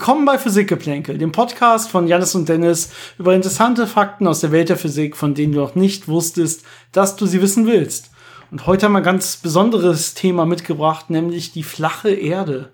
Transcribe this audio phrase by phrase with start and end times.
[0.00, 4.70] Willkommen bei Physikgeplänkel, dem Podcast von Janis und Dennis über interessante Fakten aus der Welt
[4.70, 8.10] der Physik, von denen du noch nicht wusstest, dass du sie wissen willst.
[8.50, 12.72] Und heute haben wir ein ganz besonderes Thema mitgebracht, nämlich die flache Erde.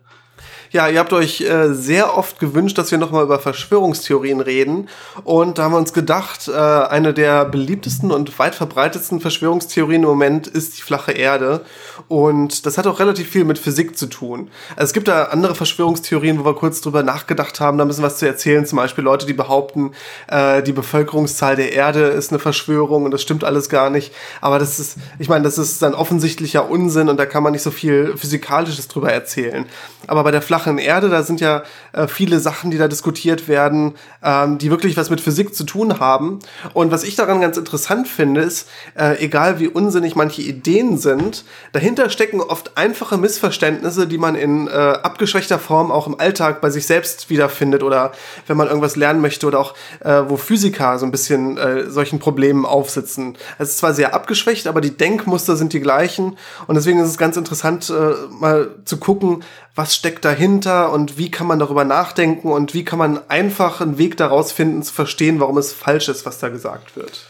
[0.72, 4.88] Ja, ihr habt euch äh, sehr oft gewünscht, dass wir nochmal über Verschwörungstheorien reden.
[5.24, 10.08] Und da haben wir uns gedacht, äh, eine der beliebtesten und weit verbreitetsten Verschwörungstheorien im
[10.08, 11.60] Moment ist die flache Erde.
[12.08, 14.50] Und das hat auch relativ viel mit Physik zu tun.
[14.74, 18.06] Also es gibt da andere Verschwörungstheorien, wo wir kurz drüber nachgedacht haben, da müssen wir
[18.06, 18.66] was zu erzählen.
[18.66, 19.92] Zum Beispiel Leute, die behaupten,
[20.28, 24.12] äh, die Bevölkerungszahl der Erde ist eine Verschwörung und das stimmt alles gar nicht.
[24.40, 27.62] Aber das ist, ich meine, das ist dann offensichtlicher Unsinn und da kann man nicht
[27.62, 29.66] so viel Physikalisches drüber erzählen.
[30.06, 33.94] Aber bei der flachen Erde, da sind ja äh, viele Sachen, die da diskutiert werden,
[34.22, 36.38] ähm, die wirklich was mit Physik zu tun haben.
[36.72, 38.68] Und was ich daran ganz interessant finde, ist,
[38.98, 44.68] äh, egal wie unsinnig manche Ideen sind, dahinter stecken oft einfache Missverständnisse, die man in
[44.68, 48.12] äh, abgeschwächter Form auch im Alltag bei sich selbst wiederfindet oder
[48.46, 52.18] wenn man irgendwas lernen möchte oder auch äh, wo Physiker so ein bisschen äh, solchen
[52.18, 53.36] Problemen aufsitzen.
[53.58, 57.18] Es ist zwar sehr abgeschwächt, aber die Denkmuster sind die gleichen und deswegen ist es
[57.18, 59.42] ganz interessant, äh, mal zu gucken,
[59.76, 63.98] was steckt dahinter und wie kann man darüber nachdenken und wie kann man einfach einen
[63.98, 67.26] Weg daraus finden, zu verstehen, warum es falsch ist, was da gesagt wird.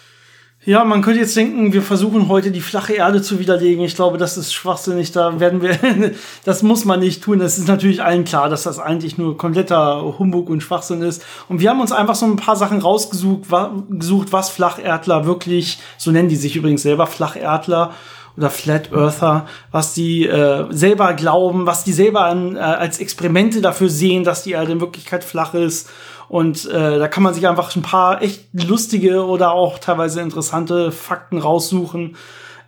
[0.66, 3.84] Ja, man könnte jetzt denken, wir versuchen heute die flache Erde zu widerlegen.
[3.84, 5.12] Ich glaube, das ist schwachsinnig.
[5.12, 5.78] Da werden wir,
[6.44, 7.40] das muss man nicht tun.
[7.40, 11.24] Es ist natürlich allen klar, dass das eigentlich nur kompletter Humbug und Schwachsinn ist.
[11.48, 13.42] Und wir haben uns einfach so ein paar Sachen rausgesucht,
[13.90, 17.94] gesucht, was Flacherdler wirklich, so nennen die sich übrigens selber Flacherdler,
[18.36, 23.60] oder Flat Earther, was die äh, selber glauben, was die selber an, äh, als Experimente
[23.60, 25.88] dafür sehen, dass die Erde in Wirklichkeit flach ist.
[26.28, 30.90] Und äh, da kann man sich einfach ein paar echt lustige oder auch teilweise interessante
[30.90, 32.16] Fakten raussuchen.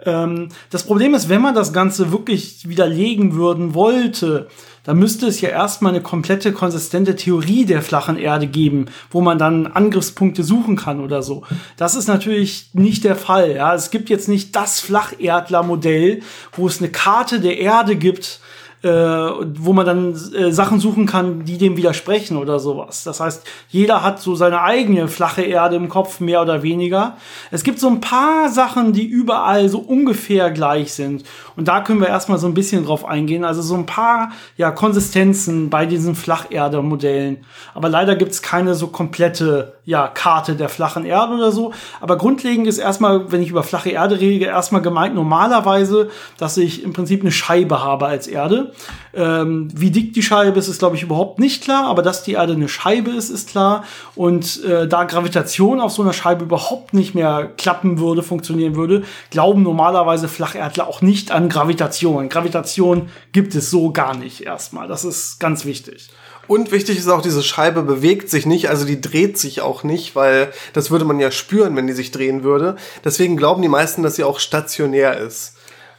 [0.05, 4.49] Ähm, das Problem ist, wenn man das Ganze wirklich widerlegen würden wollte,
[4.89, 9.37] da müsste es ja erstmal eine komplette konsistente Theorie der flachen Erde geben, wo man
[9.37, 11.43] dann Angriffspunkte suchen kann oder so.
[11.77, 13.55] Das ist natürlich nicht der Fall.
[13.55, 16.23] Ja, es gibt jetzt nicht das Flacherdler-Modell,
[16.53, 18.41] wo es eine Karte der Erde gibt,
[18.83, 23.03] äh, wo man dann äh, Sachen suchen kann, die dem widersprechen oder sowas.
[23.03, 27.17] Das heißt, jeder hat so seine eigene flache Erde im Kopf, mehr oder weniger.
[27.51, 31.25] Es gibt so ein paar Sachen, die überall so ungefähr gleich sind.
[31.57, 33.45] Und da können wir erstmal so ein bisschen drauf eingehen.
[33.45, 37.39] Also so ein paar ja, Konsistenzen bei diesen Flacherde-Modellen.
[37.75, 41.73] Aber leider gibt es keine so komplette ja, Karte der flachen Erde oder so.
[42.01, 46.85] Aber grundlegend ist erstmal, wenn ich über flache Erde rede, erstmal gemeint normalerweise, dass ich
[46.85, 48.68] im Prinzip eine Scheibe habe als Erde.
[49.15, 52.33] Ähm, wie dick die Scheibe ist, ist, glaube ich, überhaupt nicht klar, aber dass die
[52.33, 53.85] Erde eine Scheibe ist, ist klar.
[54.15, 59.03] Und äh, da Gravitation auf so einer Scheibe überhaupt nicht mehr klappen würde, funktionieren würde,
[59.31, 62.29] glauben normalerweise Flacherdler auch nicht an Gravitation.
[62.29, 64.89] Gravitation gibt es so gar nicht erstmal.
[64.89, 66.11] Das ist ganz wichtig.
[66.49, 70.17] Und wichtig ist auch, diese Scheibe bewegt sich nicht, also die dreht sich auch nicht,
[70.17, 72.77] weil das würde man ja spüren, wenn die sich drehen würde.
[73.05, 75.58] Deswegen glauben die meisten, dass sie auch stationär ist.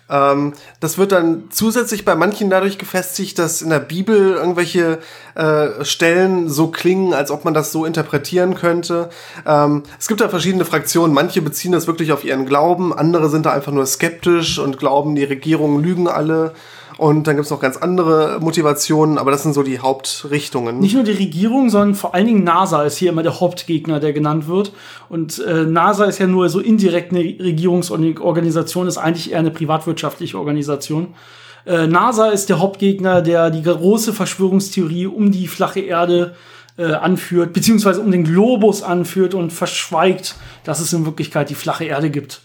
[0.10, 5.00] Ähm, das wird dann zusätzlich bei manchen dadurch gefestigt, dass in der Bibel irgendwelche
[5.36, 9.10] äh, Stellen so klingen, als ob man das so interpretieren könnte.
[9.46, 11.14] Ähm, es gibt da verschiedene Fraktionen.
[11.14, 15.16] Manche beziehen das wirklich auf ihren Glauben, andere sind da einfach nur skeptisch und glauben,
[15.16, 16.54] die Regierungen lügen alle.
[17.00, 20.80] Und dann gibt es noch ganz andere Motivationen, aber das sind so die Hauptrichtungen.
[20.80, 24.12] Nicht nur die Regierung, sondern vor allen Dingen NASA ist hier immer der Hauptgegner, der
[24.12, 24.74] genannt wird.
[25.08, 30.38] Und äh, NASA ist ja nur so indirekt eine Regierungsorganisation, ist eigentlich eher eine privatwirtschaftliche
[30.38, 31.14] Organisation.
[31.66, 36.36] Äh, NASA ist der Hauptgegner, der die große Verschwörungstheorie um die flache Erde
[36.78, 41.86] äh, anführt, beziehungsweise um den Globus anführt und verschweigt, dass es in Wirklichkeit die flache
[41.86, 42.42] Erde gibt.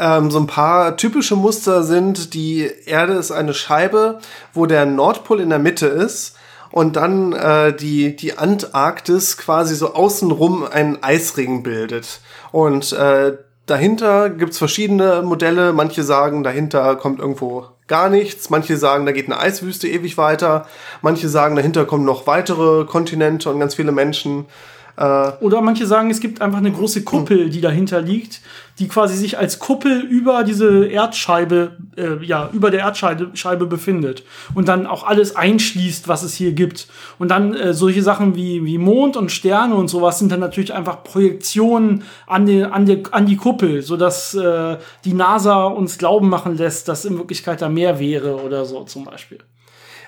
[0.00, 4.18] Ähm, so ein paar typische Muster sind, die Erde ist eine Scheibe,
[4.54, 6.36] wo der Nordpol in der Mitte ist
[6.70, 12.20] und dann äh, die, die Antarktis quasi so außenrum einen Eisring bildet.
[12.50, 13.36] Und äh,
[13.66, 15.74] dahinter gibt's verschiedene Modelle.
[15.74, 18.48] Manche sagen, dahinter kommt irgendwo gar nichts.
[18.48, 20.66] Manche sagen, da geht eine Eiswüste ewig weiter.
[21.02, 24.46] Manche sagen, dahinter kommen noch weitere Kontinente und ganz viele Menschen.
[24.96, 28.40] Äh, Oder manche sagen, es gibt einfach eine große Kuppel, die dahinter liegt,
[28.78, 34.24] die quasi sich als Kuppel über diese Erdscheibe, äh, ja, über der Erdscheibe Scheibe befindet
[34.54, 36.88] und dann auch alles einschließt, was es hier gibt.
[37.18, 40.72] Und dann äh, solche Sachen wie, wie Mond und Sterne und sowas sind dann natürlich
[40.72, 46.28] einfach Projektionen an, den, an, der, an die Kuppel, sodass äh, die NASA uns glauben
[46.28, 49.38] machen lässt, dass in Wirklichkeit da mehr wäre oder so zum Beispiel.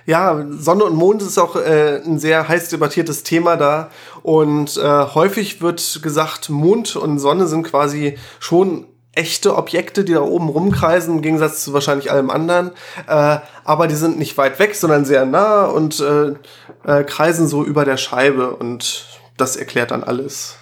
[0.07, 3.91] Ja, Sonne und Mond ist auch äh, ein sehr heiß debattiertes Thema da.
[4.23, 10.23] Und äh, häufig wird gesagt, Mond und Sonne sind quasi schon echte Objekte, die da
[10.23, 12.71] oben rumkreisen, im Gegensatz zu wahrscheinlich allem anderen.
[13.07, 16.35] Äh, aber die sind nicht weit weg, sondern sehr nah und äh,
[16.85, 19.07] äh, kreisen so über der Scheibe und
[19.37, 20.57] das erklärt dann alles.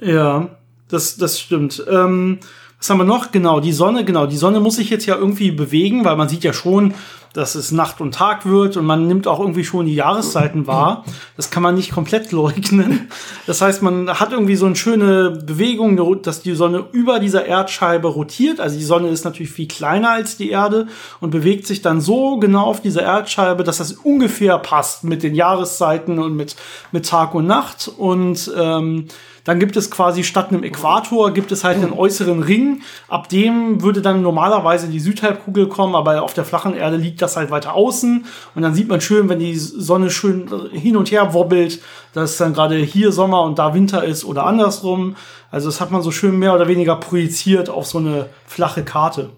[0.00, 0.48] Ja,
[0.88, 1.84] das, das stimmt.
[1.88, 2.40] Ähm,
[2.78, 3.32] was haben wir noch?
[3.32, 4.26] Genau, die Sonne, genau.
[4.26, 6.94] Die Sonne muss sich jetzt ja irgendwie bewegen, weil man sieht ja schon,
[7.36, 11.04] dass es Nacht und Tag wird und man nimmt auch irgendwie schon die Jahreszeiten wahr.
[11.36, 13.08] Das kann man nicht komplett leugnen.
[13.46, 18.08] Das heißt, man hat irgendwie so eine schöne Bewegung, dass die Sonne über dieser Erdscheibe
[18.08, 18.60] rotiert.
[18.60, 20.86] Also die Sonne ist natürlich viel kleiner als die Erde
[21.20, 25.34] und bewegt sich dann so genau auf dieser Erdscheibe, dass das ungefähr passt mit den
[25.34, 26.56] Jahreszeiten und mit,
[26.92, 27.90] mit Tag und Nacht.
[27.96, 29.08] Und ähm,
[29.46, 32.82] dann gibt es quasi statt einem Äquator gibt es halt einen äußeren Ring.
[33.06, 37.36] Ab dem würde dann normalerweise die Südhalbkugel kommen, aber auf der flachen Erde liegt das
[37.36, 38.26] halt weiter außen.
[38.56, 41.80] Und dann sieht man schön, wenn die Sonne schön hin und her wobbelt,
[42.12, 45.14] dass dann gerade hier Sommer und da Winter ist oder andersrum.
[45.52, 49.30] Also das hat man so schön mehr oder weniger projiziert auf so eine flache Karte.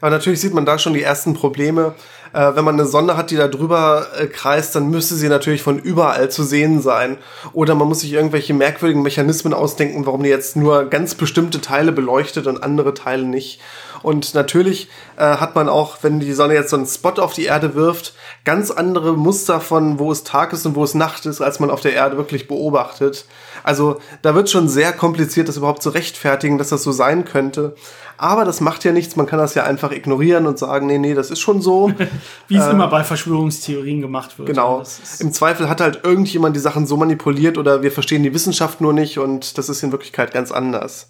[0.00, 1.94] Aber natürlich sieht man da schon die ersten Probleme.
[2.32, 5.62] Äh, wenn man eine Sonde hat, die da drüber äh, kreist, dann müsste sie natürlich
[5.62, 7.18] von überall zu sehen sein.
[7.52, 11.92] Oder man muss sich irgendwelche merkwürdigen Mechanismen ausdenken, warum die jetzt nur ganz bestimmte Teile
[11.92, 13.60] beleuchtet und andere Teile nicht.
[14.02, 17.44] Und natürlich äh, hat man auch, wenn die Sonne jetzt so einen Spot auf die
[17.44, 18.14] Erde wirft,
[18.44, 21.70] ganz andere Muster von, wo es Tag ist und wo es Nacht ist, als man
[21.70, 23.26] auf der Erde wirklich beobachtet.
[23.62, 27.74] Also da wird schon sehr kompliziert, das überhaupt zu rechtfertigen, dass das so sein könnte.
[28.16, 31.14] Aber das macht ja nichts, man kann das ja einfach ignorieren und sagen, nee, nee,
[31.14, 31.90] das ist schon so.
[32.48, 34.46] Wie es äh, immer bei Verschwörungstheorien gemacht wird.
[34.46, 34.82] Genau.
[35.20, 38.92] Im Zweifel hat halt irgendjemand die Sachen so manipuliert oder wir verstehen die Wissenschaft nur
[38.92, 41.08] nicht und das ist in Wirklichkeit ganz anders.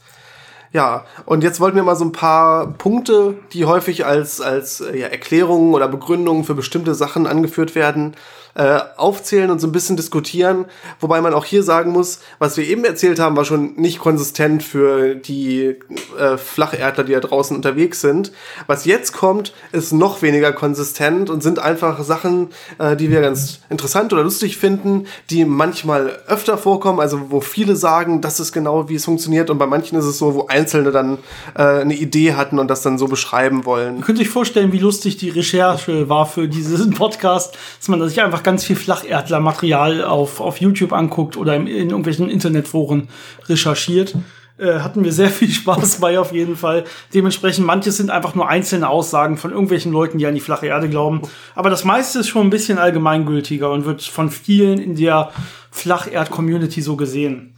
[0.73, 5.09] Ja, und jetzt wollten wir mal so ein paar Punkte, die häufig als, als ja,
[5.09, 8.15] Erklärungen oder Begründungen für bestimmte Sachen angeführt werden,
[8.61, 10.67] äh, aufzählen und so ein bisschen diskutieren.
[11.01, 14.63] Wobei man auch hier sagen muss, was wir eben erzählt haben, war schon nicht konsistent
[14.63, 15.77] für die
[16.19, 18.33] äh, Flacherdler, die da draußen unterwegs sind.
[18.67, 22.49] Was jetzt kommt, ist noch weniger konsistent und sind einfach Sachen,
[22.79, 27.77] äh, die wir ganz interessant oder lustig finden, die manchmal öfter vorkommen, also wo viele
[27.77, 30.91] sagen, das ist genau, wie es funktioniert und bei manchen ist es so, wo Einzelne
[30.91, 31.17] dann
[31.55, 33.97] äh, eine Idee hatten und das dann so beschreiben wollen.
[33.97, 38.21] Ihr könnt euch vorstellen, wie lustig die Recherche war für diesen Podcast, dass man sich
[38.21, 43.09] einfach ganz viel Flacherdler-Material auf, auf YouTube anguckt oder in, in irgendwelchen Internetforen
[43.49, 44.15] recherchiert.
[44.59, 46.85] Äh, hatten wir sehr viel Spaß bei auf jeden Fall.
[47.15, 50.89] Dementsprechend, manches sind einfach nur einzelne Aussagen von irgendwelchen Leuten, die an die flache Erde
[50.89, 51.23] glauben.
[51.55, 55.31] Aber das meiste ist schon ein bisschen allgemeingültiger und wird von vielen in der
[55.71, 57.55] Flacherd-Community so gesehen.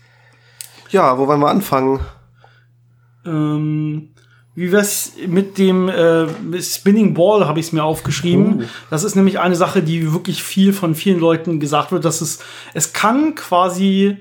[0.91, 2.00] Ja, wo wollen wir anfangen?
[3.25, 4.12] Ähm,
[4.55, 6.27] wie wär's mit dem äh,
[6.61, 8.63] Spinning Ball, habe ich es mir aufgeschrieben.
[8.63, 8.65] Uh.
[8.91, 12.41] Das ist nämlich eine Sache, die wirklich viel von vielen Leuten gesagt wird, dass es,
[12.75, 14.19] es kann quasi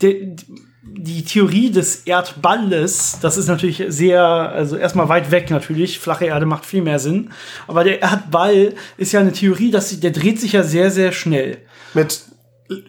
[0.00, 0.34] de,
[0.82, 6.46] die Theorie des Erdballes, das ist natürlich sehr, also erstmal weit weg natürlich, flache Erde
[6.46, 7.30] macht viel mehr Sinn,
[7.66, 11.58] aber der Erdball ist ja eine Theorie, dass der dreht sich ja sehr, sehr schnell.
[11.92, 12.20] Mit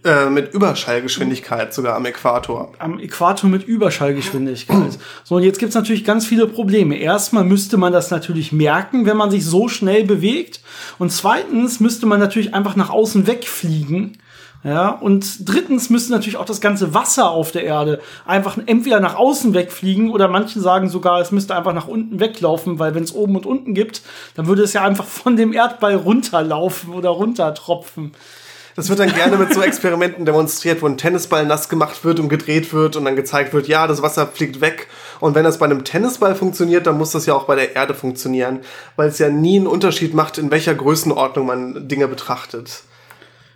[0.04, 2.74] äh, mit Überschallgeschwindigkeit sogar am Äquator.
[2.80, 4.98] Am Äquator mit Überschallgeschwindigkeit.
[5.24, 6.98] so, und jetzt gibt's natürlich ganz viele Probleme.
[6.98, 10.60] Erstmal müsste man das natürlich merken, wenn man sich so schnell bewegt.
[10.98, 14.18] Und zweitens müsste man natürlich einfach nach außen wegfliegen.
[14.62, 19.16] Ja, und drittens müsste natürlich auch das ganze Wasser auf der Erde einfach entweder nach
[19.16, 23.16] außen wegfliegen oder manche sagen sogar, es müsste einfach nach unten weglaufen, weil wenn es
[23.16, 24.02] oben und unten gibt,
[24.36, 28.12] dann würde es ja einfach von dem Erdball runterlaufen oder runtertropfen.
[28.80, 32.30] Das wird dann gerne mit so Experimenten demonstriert, wo ein Tennisball nass gemacht wird und
[32.30, 34.88] gedreht wird und dann gezeigt wird, ja, das Wasser fliegt weg.
[35.20, 37.94] Und wenn das bei einem Tennisball funktioniert, dann muss das ja auch bei der Erde
[37.94, 38.62] funktionieren,
[38.96, 42.84] weil es ja nie einen Unterschied macht, in welcher Größenordnung man Dinge betrachtet.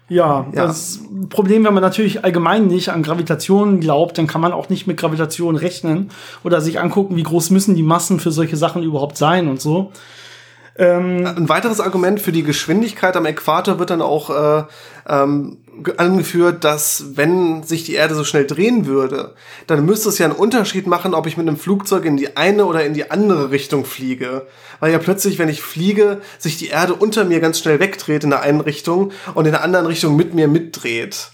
[0.10, 1.00] Ja, ja, das
[1.30, 4.98] Problem, wenn man natürlich allgemein nicht an Gravitation glaubt, dann kann man auch nicht mit
[4.98, 6.10] Gravitation rechnen
[6.44, 9.94] oder sich angucken, wie groß müssen die Massen für solche Sachen überhaupt sein und so.
[10.76, 14.64] Ähm, Ein weiteres Argument für die Geschwindigkeit am Äquator wird dann auch äh,
[15.08, 15.58] ähm,
[15.98, 19.36] angeführt, dass wenn sich die Erde so schnell drehen würde,
[19.68, 22.66] dann müsste es ja einen Unterschied machen, ob ich mit einem Flugzeug in die eine
[22.66, 24.48] oder in die andere Richtung fliege.
[24.80, 28.32] Weil ja plötzlich, wenn ich fliege, sich die Erde unter mir ganz schnell wegdreht in
[28.32, 31.30] der einen Richtung und in der anderen Richtung mit mir mitdreht.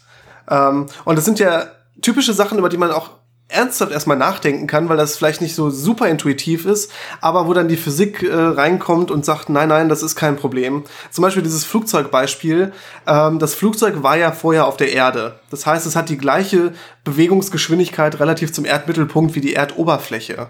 [0.49, 1.67] Ähm, und das sind ja
[2.01, 3.11] typische Sachen, über die man auch
[3.49, 7.67] ernsthaft erstmal nachdenken kann, weil das vielleicht nicht so super intuitiv ist, aber wo dann
[7.67, 10.83] die Physik äh, reinkommt und sagt, nein, nein, das ist kein Problem.
[11.09, 12.71] Zum Beispiel dieses Flugzeugbeispiel.
[13.07, 15.39] Ähm, das Flugzeug war ja vorher auf der Erde.
[15.49, 20.49] Das heißt, es hat die gleiche Bewegungsgeschwindigkeit relativ zum Erdmittelpunkt wie die Erdoberfläche.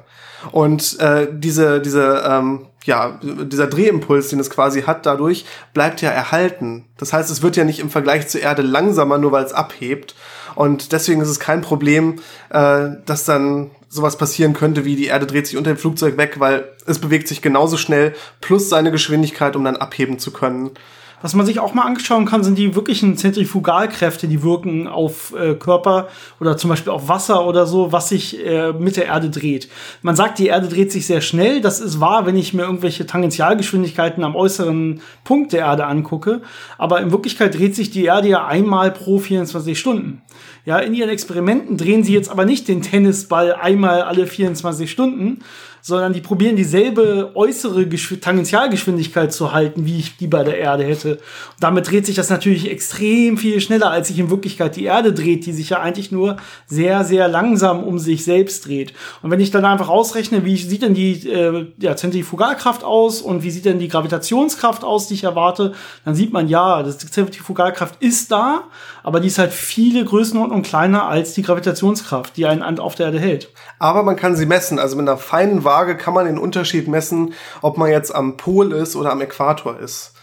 [0.52, 6.10] Und äh, diese, diese, ähm, ja, dieser Drehimpuls, den es quasi hat, dadurch bleibt ja
[6.10, 6.86] erhalten.
[6.98, 10.16] Das heißt, es wird ja nicht im Vergleich zur Erde langsamer, nur weil es abhebt.
[10.56, 15.26] Und deswegen ist es kein Problem, äh, dass dann sowas passieren könnte, wie die Erde
[15.26, 19.56] dreht sich unter dem Flugzeug weg, weil es bewegt sich genauso schnell plus seine Geschwindigkeit,
[19.56, 20.72] um dann abheben zu können.
[21.22, 25.56] Was man sich auch mal anschauen kann, sind die wirklichen Zentrifugalkräfte, die wirken auf äh,
[25.56, 26.08] Körper
[26.40, 29.68] oder zum Beispiel auf Wasser oder so, was sich äh, mit der Erde dreht.
[30.02, 31.60] Man sagt, die Erde dreht sich sehr schnell.
[31.60, 36.42] Das ist wahr, wenn ich mir irgendwelche Tangentialgeschwindigkeiten am äußeren Punkt der Erde angucke.
[36.78, 40.22] Aber in Wirklichkeit dreht sich die Erde ja einmal pro 24 Stunden.
[40.66, 45.40] Ja, in ihren Experimenten drehen sie jetzt aber nicht den Tennisball einmal alle 24 Stunden,
[45.82, 50.84] sondern die probieren dieselbe äußere Geschw Tangentialgeschwindigkeit zu halten, wie ich die bei der Erde
[50.84, 51.14] hätte.
[51.14, 51.22] Und
[51.62, 55.46] damit dreht sich das natürlich extrem viel schneller, als sich in Wirklichkeit die Erde dreht,
[55.46, 58.94] die sich ja eigentlich nur sehr, sehr langsam um sich selbst dreht.
[59.22, 63.44] Und wenn ich dann einfach ausrechne, wie sieht denn die äh, ja, Zentrifugalkraft aus und
[63.44, 65.74] wie sieht denn die Gravitationskraft aus, die ich erwarte,
[66.06, 68.64] dann sieht man, ja, die Zentrifugalkraft ist da,
[69.04, 73.20] aber die ist halt viele Größenordnungen kleiner als die Gravitationskraft, die einen auf der Erde
[73.20, 73.50] hält.
[73.80, 77.34] Aber man kann sie messen, also mit einer feinen Waage kann man den Unterschied messen,
[77.62, 80.14] ob man jetzt am Pol ist oder am Äquator ist.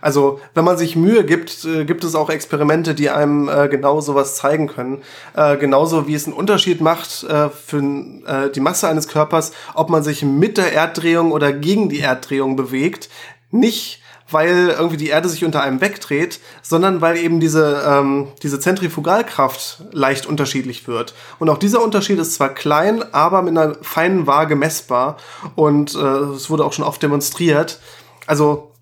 [0.00, 4.02] Also, wenn man sich Mühe gibt, äh, gibt es auch Experimente, die einem äh, genau
[4.02, 5.02] sowas zeigen können.
[5.34, 9.88] Äh, genauso wie es einen Unterschied macht äh, für äh, die Masse eines Körpers, ob
[9.88, 13.08] man sich mit der Erddrehung oder gegen die Erddrehung bewegt.
[13.50, 14.02] Nicht
[14.34, 19.84] weil irgendwie die Erde sich unter einem wegdreht, sondern weil eben diese, ähm, diese Zentrifugalkraft
[19.92, 21.14] leicht unterschiedlich wird.
[21.38, 25.16] Und auch dieser Unterschied ist zwar klein, aber mit einer feinen Waage messbar.
[25.54, 27.80] Und äh, es wurde auch schon oft demonstriert.
[28.26, 28.72] Also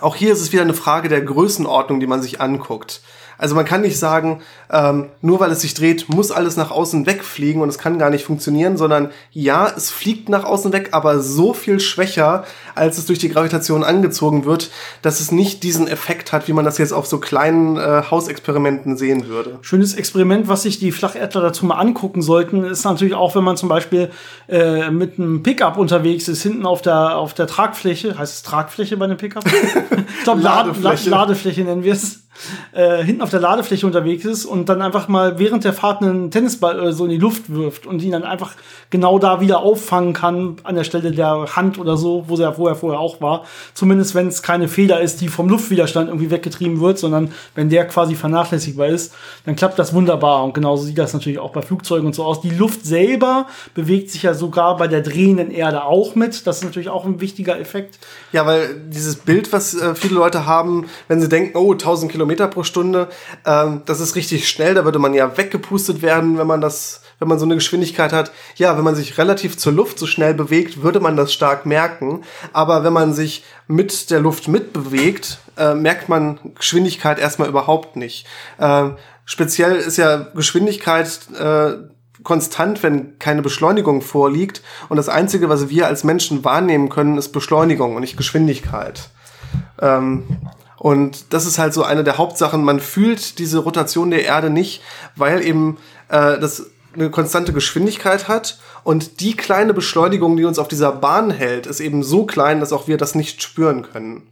[0.00, 3.00] auch hier ist es wieder eine Frage der Größenordnung, die man sich anguckt.
[3.40, 7.06] Also man kann nicht sagen, ähm, nur weil es sich dreht, muss alles nach außen
[7.06, 11.20] wegfliegen und es kann gar nicht funktionieren, sondern ja, es fliegt nach außen weg, aber
[11.20, 12.44] so viel schwächer,
[12.74, 14.70] als es durch die Gravitation angezogen wird,
[15.00, 18.98] dass es nicht diesen Effekt hat, wie man das jetzt auf so kleinen äh, Hausexperimenten
[18.98, 19.58] sehen würde.
[19.62, 23.56] Schönes Experiment, was sich die Flacherdler dazu mal angucken sollten, ist natürlich auch, wenn man
[23.56, 24.10] zum Beispiel
[24.48, 28.98] äh, mit einem Pickup unterwegs ist, hinten auf der, auf der Tragfläche, heißt es Tragfläche
[28.98, 29.44] bei einem Pickup?
[30.18, 31.08] ich glaube, Ladefläche.
[31.08, 32.19] Ladefläche nennen wir es
[32.72, 36.30] äh, hinten auf der Ladefläche unterwegs ist und dann einfach mal während der Fahrt einen
[36.30, 38.54] Tennisball äh, so in die Luft wirft und ihn dann einfach
[38.88, 42.76] genau da wieder auffangen kann, an der Stelle der Hand oder so, wo er vorher
[42.76, 43.44] vorher auch war.
[43.74, 47.86] Zumindest wenn es keine Feder ist, die vom Luftwiderstand irgendwie weggetrieben wird, sondern wenn der
[47.86, 49.12] quasi vernachlässigbar ist,
[49.44, 50.44] dann klappt das wunderbar.
[50.44, 52.40] Und genauso sieht das natürlich auch bei Flugzeugen und so aus.
[52.40, 56.46] Die Luft selber bewegt sich ja sogar bei der drehenden Erde auch mit.
[56.46, 57.98] Das ist natürlich auch ein wichtiger Effekt.
[58.32, 62.19] Ja, weil dieses Bild, was äh, viele Leute haben, wenn sie denken, oh, 1000 Kilometer
[62.26, 63.08] pro Stunde,
[63.44, 67.28] ähm, das ist richtig schnell, da würde man ja weggepustet werden, wenn man das, wenn
[67.28, 68.32] man so eine Geschwindigkeit hat.
[68.56, 72.22] Ja, wenn man sich relativ zur Luft so schnell bewegt, würde man das stark merken.
[72.52, 78.26] Aber wenn man sich mit der Luft mitbewegt, äh, merkt man Geschwindigkeit erstmal überhaupt nicht.
[78.58, 78.90] Äh,
[79.24, 81.74] speziell ist ja Geschwindigkeit äh,
[82.22, 84.62] konstant, wenn keine Beschleunigung vorliegt.
[84.88, 89.10] Und das Einzige, was wir als Menschen wahrnehmen können, ist Beschleunigung und nicht Geschwindigkeit.
[89.80, 90.24] Ähm,
[90.80, 92.64] und das ist halt so eine der Hauptsachen.
[92.64, 94.80] Man fühlt diese Rotation der Erde nicht,
[95.14, 95.76] weil eben
[96.08, 101.30] äh, das eine konstante Geschwindigkeit hat und die kleine Beschleunigung, die uns auf dieser Bahn
[101.30, 104.22] hält, ist eben so klein, dass auch wir das nicht spüren können.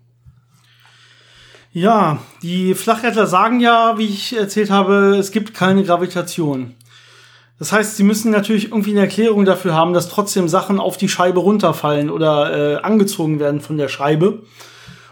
[1.70, 6.74] Ja, die Flacherdler sagen ja, wie ich erzählt habe, es gibt keine Gravitation.
[7.58, 11.10] Das heißt, sie müssen natürlich irgendwie eine Erklärung dafür haben, dass trotzdem Sachen auf die
[11.10, 14.44] Scheibe runterfallen oder äh, angezogen werden von der Scheibe.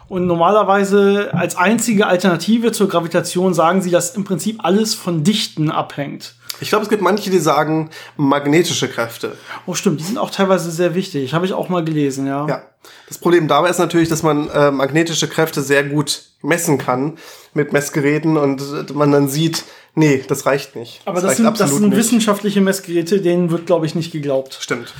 [0.08, 5.70] Und normalerweise als einzige Alternative zur Gravitation sagen sie, dass im Prinzip alles von Dichten
[5.70, 6.34] abhängt.
[6.60, 9.36] Ich glaube, es gibt manche, die sagen magnetische Kräfte.
[9.66, 11.34] Oh, stimmt, die sind auch teilweise sehr wichtig.
[11.34, 12.46] Habe ich auch mal gelesen, ja.
[12.48, 12.62] Ja.
[13.08, 17.18] Das Problem dabei ist natürlich, dass man äh, magnetische Kräfte sehr gut messen kann
[17.52, 21.00] mit Messgeräten und man dann sieht, nee, das reicht nicht.
[21.04, 24.56] Aber das, das sind, das sind wissenschaftliche Messgeräte, denen wird, glaube ich, nicht geglaubt.
[24.60, 24.94] Stimmt.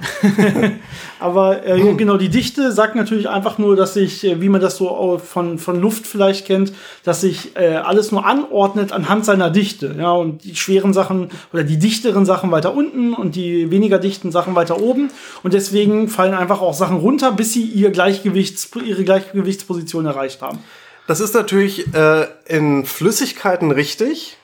[1.20, 1.96] Aber äh, hm.
[1.96, 5.58] genau, die Dichte sagt natürlich einfach nur, dass sich, äh, wie man das so von,
[5.58, 6.72] von Luft vielleicht kennt,
[7.04, 9.94] dass sich äh, alles nur anordnet anhand seiner Dichte.
[9.98, 14.32] Ja, und die schweren Sachen oder die dichteren Sachen weiter unten und die weniger dichten
[14.32, 15.10] Sachen weiter oben.
[15.42, 20.58] Und deswegen fallen einfach auch Sachen runter, bis sie ihr Gleichgewichts, ihre Gleichgewichtsposition erreicht haben.
[21.06, 24.36] Das ist natürlich äh, in Flüssigkeiten richtig.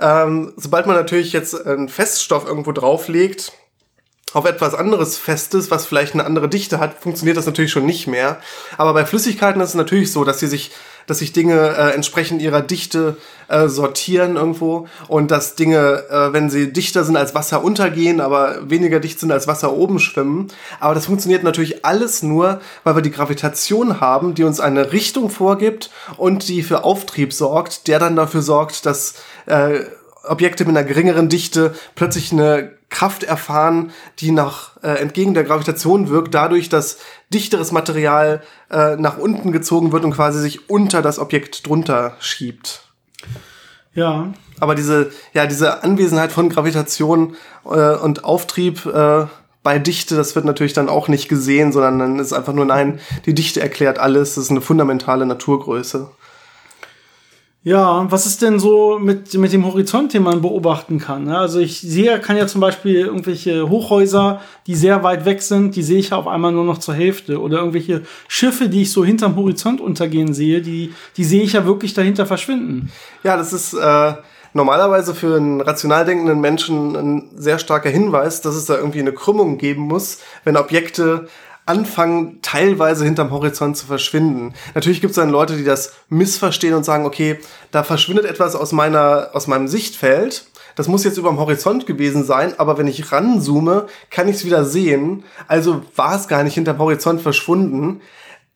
[0.00, 3.52] Ähm, sobald man natürlich jetzt einen Feststoff irgendwo drauflegt,
[4.34, 8.06] auf etwas anderes Festes, was vielleicht eine andere Dichte hat, funktioniert das natürlich schon nicht
[8.06, 8.38] mehr.
[8.76, 10.70] Aber bei Flüssigkeiten ist es natürlich so, dass sie sich,
[11.06, 13.16] dass sich Dinge äh, entsprechend ihrer Dichte
[13.48, 18.68] äh, sortieren irgendwo und dass Dinge, äh, wenn sie dichter sind als Wasser untergehen, aber
[18.68, 20.48] weniger dicht sind als Wasser oben schwimmen.
[20.78, 25.30] Aber das funktioniert natürlich alles nur, weil wir die Gravitation haben, die uns eine Richtung
[25.30, 29.14] vorgibt und die für Auftrieb sorgt, der dann dafür sorgt, dass
[29.46, 29.80] äh,
[30.24, 36.08] Objekte mit einer geringeren Dichte plötzlich eine Kraft erfahren, die nach äh, entgegen der Gravitation
[36.08, 36.98] wirkt, dadurch, dass
[37.32, 42.82] dichteres Material äh, nach unten gezogen wird und quasi sich unter das Objekt drunter schiebt.
[43.94, 44.32] Ja.
[44.60, 49.26] Aber diese, ja, diese Anwesenheit von Gravitation äh, und Auftrieb äh,
[49.62, 53.00] bei Dichte, das wird natürlich dann auch nicht gesehen, sondern dann ist einfach nur, nein,
[53.26, 56.10] die Dichte erklärt alles, das ist eine fundamentale Naturgröße.
[57.64, 61.28] Ja, was ist denn so mit, mit dem Horizont, den man beobachten kann?
[61.28, 65.82] Also ich sehe, kann ja zum Beispiel irgendwelche Hochhäuser, die sehr weit weg sind, die
[65.82, 67.40] sehe ich ja auf einmal nur noch zur Hälfte.
[67.40, 71.66] Oder irgendwelche Schiffe, die ich so hinterm Horizont untergehen sehe, die, die sehe ich ja
[71.66, 72.92] wirklich dahinter verschwinden.
[73.24, 74.12] Ja, das ist äh,
[74.54, 79.12] normalerweise für einen rational denkenden Menschen ein sehr starker Hinweis, dass es da irgendwie eine
[79.12, 81.26] Krümmung geben muss, wenn Objekte
[81.68, 84.54] anfangen, teilweise hinterm Horizont zu verschwinden.
[84.74, 87.38] Natürlich gibt es dann Leute, die das missverstehen und sagen, okay,
[87.70, 90.46] da verschwindet etwas aus meiner, aus meinem Sichtfeld.
[90.76, 94.44] Das muss jetzt über dem Horizont gewesen sein, aber wenn ich ranzoome, kann ich es
[94.44, 95.24] wieder sehen.
[95.48, 98.00] Also war es gar nicht hinterm Horizont verschwunden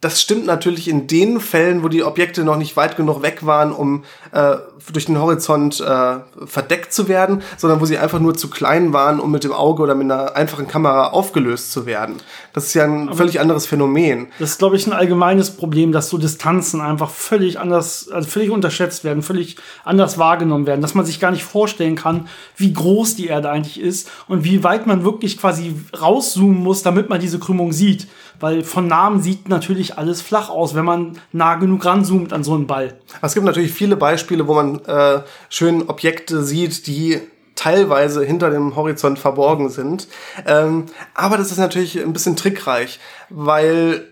[0.03, 3.71] das stimmt natürlich in den Fällen, wo die Objekte noch nicht weit genug weg waren,
[3.71, 4.57] um äh,
[4.93, 9.21] durch den Horizont äh, verdeckt zu werden, sondern wo sie einfach nur zu klein waren,
[9.21, 12.17] um mit dem Auge oder mit einer einfachen Kamera aufgelöst zu werden.
[12.53, 14.27] Das ist ja ein Aber völlig anderes Phänomen.
[14.41, 18.51] Das ist, glaube ich, ein allgemeines Problem, dass so Distanzen einfach völlig anders, also völlig
[18.51, 19.55] unterschätzt werden, völlig
[19.85, 23.79] anders wahrgenommen werden, dass man sich gar nicht vorstellen kann, wie groß die Erde eigentlich
[23.81, 28.09] ist und wie weit man wirklich quasi rauszoomen muss, damit man diese Krümmung sieht.
[28.43, 32.55] Weil von Namen sieht natürlich alles flach aus, wenn man nah genug ranzoomt an so
[32.55, 32.99] einen Ball.
[33.23, 37.21] Es gibt natürlich viele Beispiele, wo man äh, schön Objekte sieht, die
[37.55, 40.09] teilweise hinter dem Horizont verborgen sind.
[40.45, 42.99] Ähm, aber das ist natürlich ein bisschen trickreich,
[43.31, 44.09] weil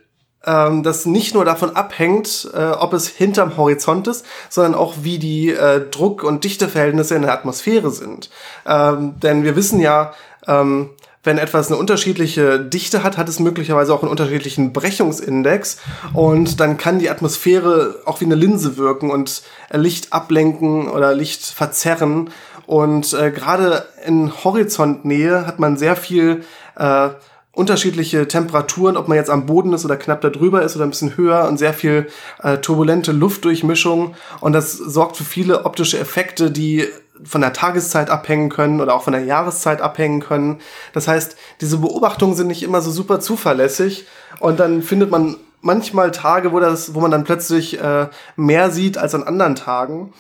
[0.46, 5.18] ähm, das nicht nur davon abhängt, äh, ob es hinterm Horizont ist, sondern auch wie
[5.18, 8.30] die äh, Druck- und Dichteverhältnisse in der Atmosphäre sind.
[8.64, 10.12] Ähm, denn wir wissen ja,
[10.46, 10.90] ähm,
[11.22, 15.78] wenn etwas eine unterschiedliche Dichte hat, hat es möglicherweise auch einen unterschiedlichen Brechungsindex
[16.14, 21.44] und dann kann die Atmosphäre auch wie eine Linse wirken und Licht ablenken oder Licht
[21.44, 22.30] verzerren.
[22.66, 26.44] Und äh, gerade in Horizontnähe hat man sehr viel
[26.76, 27.10] äh,
[27.52, 31.16] unterschiedliche Temperaturen, ob man jetzt am Boden ist oder knapp darüber ist oder ein bisschen
[31.16, 32.06] höher und sehr viel
[32.42, 34.14] äh, turbulente Luftdurchmischung.
[34.40, 36.86] Und das sorgt für viele optische Effekte, die
[37.24, 40.60] von der Tageszeit abhängen können oder auch von der Jahreszeit abhängen können.
[40.92, 44.06] Das heißt, diese Beobachtungen sind nicht immer so super zuverlässig
[44.38, 48.98] und dann findet man manchmal Tage, wo das, wo man dann plötzlich äh, mehr sieht
[48.98, 50.12] als an anderen Tagen.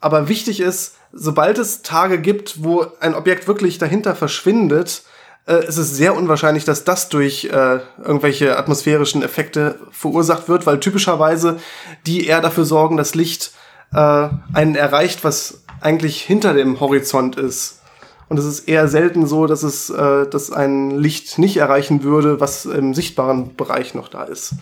[0.00, 5.04] Aber wichtig ist, sobald es Tage gibt, wo ein Objekt wirklich dahinter verschwindet,
[5.46, 10.80] äh, ist es sehr unwahrscheinlich, dass das durch äh, irgendwelche atmosphärischen Effekte verursacht wird, weil
[10.80, 11.58] typischerweise
[12.06, 13.52] die eher dafür sorgen, dass Licht
[13.92, 17.80] äh, einen erreicht, was eigentlich hinter dem Horizont ist.
[18.28, 22.40] Und es ist eher selten so, dass es, äh, dass ein Licht nicht erreichen würde,
[22.40, 24.54] was im sichtbaren Bereich noch da ist.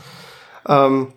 [0.67, 1.09] Ähm,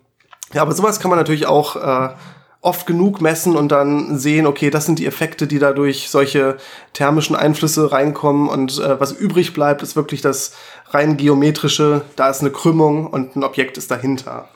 [0.53, 2.13] ja, aber sowas kann man natürlich auch äh,
[2.61, 6.57] oft genug messen und dann sehen, okay, das sind die Effekte, die dadurch solche
[6.93, 10.53] thermischen Einflüsse reinkommen und äh, was übrig bleibt, ist wirklich das
[10.91, 14.47] rein geometrische, da ist eine Krümmung und ein Objekt ist dahinter.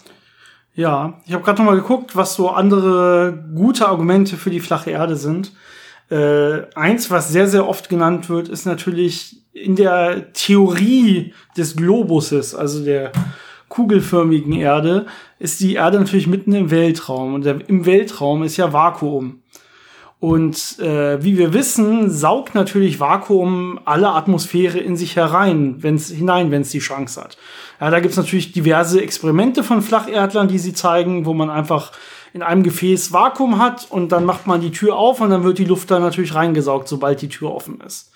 [0.78, 4.92] Ja, ich habe gerade noch mal geguckt, was so andere gute Argumente für die flache
[4.92, 5.52] Erde sind.
[6.12, 12.54] Äh, eins, was sehr, sehr oft genannt wird, ist natürlich in der Theorie des Globuses,
[12.54, 13.12] also der
[13.70, 15.08] kugelförmigen Erde,
[15.40, 17.34] ist die Erde natürlich mitten im Weltraum.
[17.34, 19.42] Und im Weltraum ist ja Vakuum.
[20.20, 26.50] Und äh, wie wir wissen, saugt natürlich Vakuum alle Atmosphäre in sich herein, wenn's, hinein,
[26.50, 27.38] wenn es die Chance hat.
[27.80, 31.92] Ja, da gibt's natürlich diverse Experimente von Flacherdlern, die sie zeigen, wo man einfach
[32.34, 35.60] in einem Gefäß Vakuum hat und dann macht man die Tür auf und dann wird
[35.60, 38.12] die Luft da natürlich reingesaugt, sobald die Tür offen ist.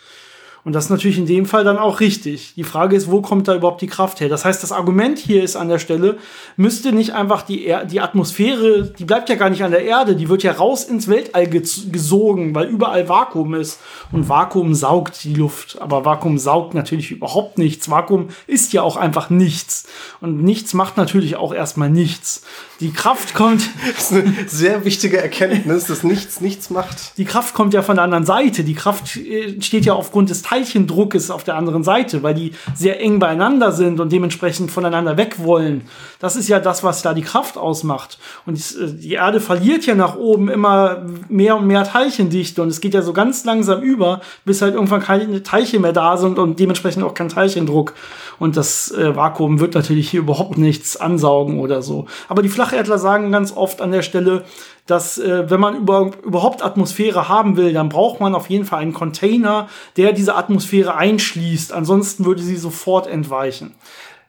[0.64, 2.54] Und das ist natürlich in dem Fall dann auch richtig.
[2.56, 4.30] Die Frage ist, wo kommt da überhaupt die Kraft her?
[4.30, 6.18] Das heißt, das Argument hier ist an der Stelle,
[6.56, 10.16] müsste nicht einfach die, er die Atmosphäre, die bleibt ja gar nicht an der Erde,
[10.16, 13.80] die wird ja raus ins Weltall gesogen, weil überall Vakuum ist.
[14.12, 15.82] Und Vakuum saugt die Luft.
[15.82, 17.90] Aber Vakuum saugt natürlich überhaupt nichts.
[17.90, 19.88] Vakuum ist ja auch einfach nichts.
[20.20, 22.44] Und nichts macht natürlich auch erstmal nichts.
[22.82, 23.62] Die Kraft kommt.
[24.02, 27.18] Das ist eine sehr wichtige Erkenntnis, dass nichts nichts macht.
[27.18, 28.64] Die Kraft kommt ja von der anderen Seite.
[28.64, 33.00] Die Kraft äh, steht ja aufgrund des Teilchendruckes auf der anderen Seite, weil die sehr
[33.00, 35.84] eng beieinander sind und dementsprechend voneinander weg wollen.
[36.20, 38.20] Das ist ja das, was da die Kraft ausmacht.
[38.46, 42.82] Und äh, die Erde verliert ja nach oben immer mehr und mehr Teilchendichte und es
[42.82, 46.60] geht ja so ganz langsam über, bis halt irgendwann keine Teilchen mehr da sind und
[46.60, 47.94] dementsprechend auch kein Teilchendruck.
[48.38, 52.08] Und das äh, Vakuum wird natürlich hier überhaupt nichts ansaugen oder so.
[52.28, 54.44] Aber die Flacherdler sagen ganz oft an der Stelle,
[54.92, 58.82] dass äh, wenn man über, überhaupt Atmosphäre haben will, dann braucht man auf jeden Fall
[58.82, 61.72] einen Container, der diese Atmosphäre einschließt.
[61.72, 63.74] Ansonsten würde sie sofort entweichen.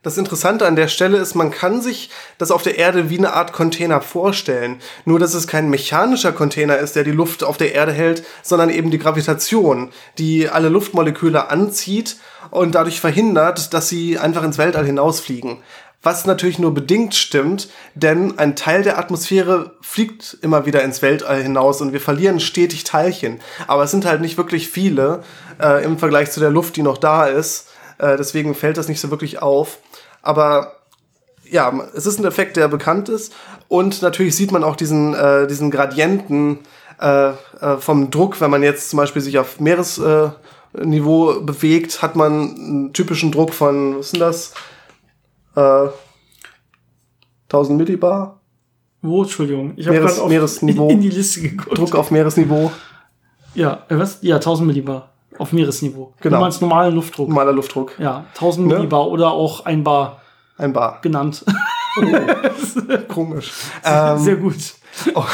[0.03, 3.35] Das Interessante an der Stelle ist, man kann sich das auf der Erde wie eine
[3.35, 4.81] Art Container vorstellen.
[5.05, 8.69] Nur, dass es kein mechanischer Container ist, der die Luft auf der Erde hält, sondern
[8.69, 12.17] eben die Gravitation, die alle Luftmoleküle anzieht
[12.51, 15.59] und dadurch verhindert, dass sie einfach ins Weltall hinausfliegen.
[16.03, 21.43] Was natürlich nur bedingt stimmt, denn ein Teil der Atmosphäre fliegt immer wieder ins Weltall
[21.43, 23.41] hinaus und wir verlieren stetig Teilchen.
[23.69, 25.23] Aber es sind halt nicht wirklich viele
[25.61, 27.69] äh, im Vergleich zu der Luft, die noch da ist.
[27.99, 29.79] Äh, deswegen fällt das nicht so wirklich auf.
[30.23, 30.77] Aber
[31.49, 33.33] ja, es ist ein Effekt, der bekannt ist.
[33.69, 36.59] Und natürlich sieht man auch diesen, äh, diesen Gradienten
[37.01, 42.33] äh, äh, vom Druck, wenn man jetzt zum Beispiel sich auf Meeresniveau bewegt, hat man
[42.33, 44.55] einen typischen Druck von, was ist denn das?
[45.55, 45.89] Äh,
[47.49, 48.41] 1000 Millibar.
[49.03, 49.73] Wo, Entschuldigung?
[49.77, 50.89] Ich habe Meeres, auf, Meeresniveau.
[50.89, 51.77] In, in, die Liste geguckt.
[51.77, 52.71] Druck auf Meeresniveau.
[53.55, 54.19] Ja, äh, was?
[54.23, 55.11] Ja, 1000 Millibar.
[55.39, 56.15] Auf Meeresniveau.
[56.21, 56.37] Genau.
[56.37, 57.29] Du meinst normalen Luftdruck.
[57.29, 57.99] Normaler Luftdruck.
[57.99, 58.75] Ja, 1000 ne?
[58.75, 60.21] Millibar oder auch ein Bar.
[60.57, 61.01] Ein Bar.
[61.03, 61.45] Genannt.
[61.97, 62.03] Oh,
[63.09, 63.53] komisch.
[63.83, 64.75] Sehr, sehr gut.
[65.15, 65.25] Oh.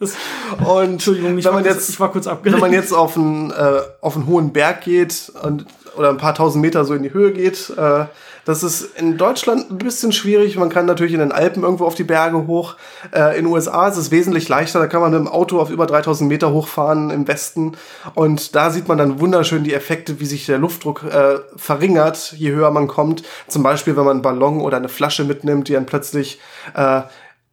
[0.72, 2.62] und Entschuldigung, ich, wenn man jetzt, ich war kurz abgelenkt.
[2.62, 5.66] Wenn man jetzt auf einen, äh, auf einen hohen Berg geht und,
[5.96, 8.06] oder ein paar tausend Meter so in die Höhe geht, äh,
[8.44, 10.56] das ist in Deutschland ein bisschen schwierig.
[10.56, 12.76] Man kann natürlich in den Alpen irgendwo auf die Berge hoch.
[13.12, 14.78] Äh, in den USA ist es wesentlich leichter.
[14.78, 17.72] Da kann man mit dem Auto auf über 3000 Meter hochfahren im Westen.
[18.14, 22.52] Und da sieht man dann wunderschön die Effekte, wie sich der Luftdruck äh, verringert, je
[22.52, 23.22] höher man kommt.
[23.46, 26.40] Zum Beispiel, wenn man einen Ballon oder eine Flasche mitnimmt, die dann plötzlich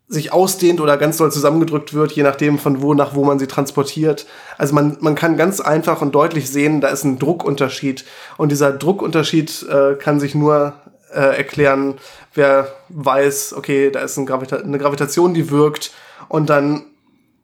[0.09, 3.47] sich ausdehnt oder ganz doll zusammengedrückt wird, je nachdem von wo nach wo man sie
[3.47, 4.25] transportiert.
[4.57, 8.05] Also man, man kann ganz einfach und deutlich sehen, da ist ein Druckunterschied.
[8.37, 10.73] Und dieser Druckunterschied äh, kann sich nur
[11.13, 11.95] äh, erklären,
[12.33, 15.91] wer weiß, okay, da ist ein Gravita eine Gravitation, die wirkt.
[16.29, 16.85] Und dann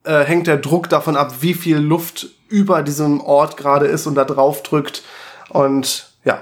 [0.06, 4.16] äh, hängt der Druck davon ab, wie viel Luft über diesem Ort gerade ist und
[4.16, 5.04] da drauf drückt.
[5.50, 6.42] Und ja,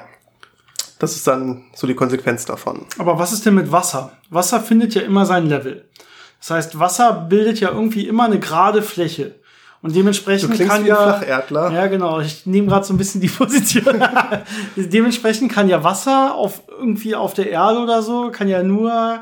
[0.99, 2.85] das ist dann so die Konsequenz davon.
[2.99, 4.11] Aber was ist denn mit Wasser?
[4.29, 5.85] Wasser findet ja immer sein Level.
[6.41, 9.35] Das heißt, Wasser bildet ja irgendwie immer eine gerade Fläche.
[9.83, 10.95] Und dementsprechend kann ja.
[10.95, 11.71] Flacherdler.
[11.71, 12.19] Ja, genau.
[12.19, 14.03] Ich nehme gerade so ein bisschen die Position.
[14.75, 19.21] dementsprechend kann ja Wasser auf irgendwie auf der Erde oder so, kann ja nur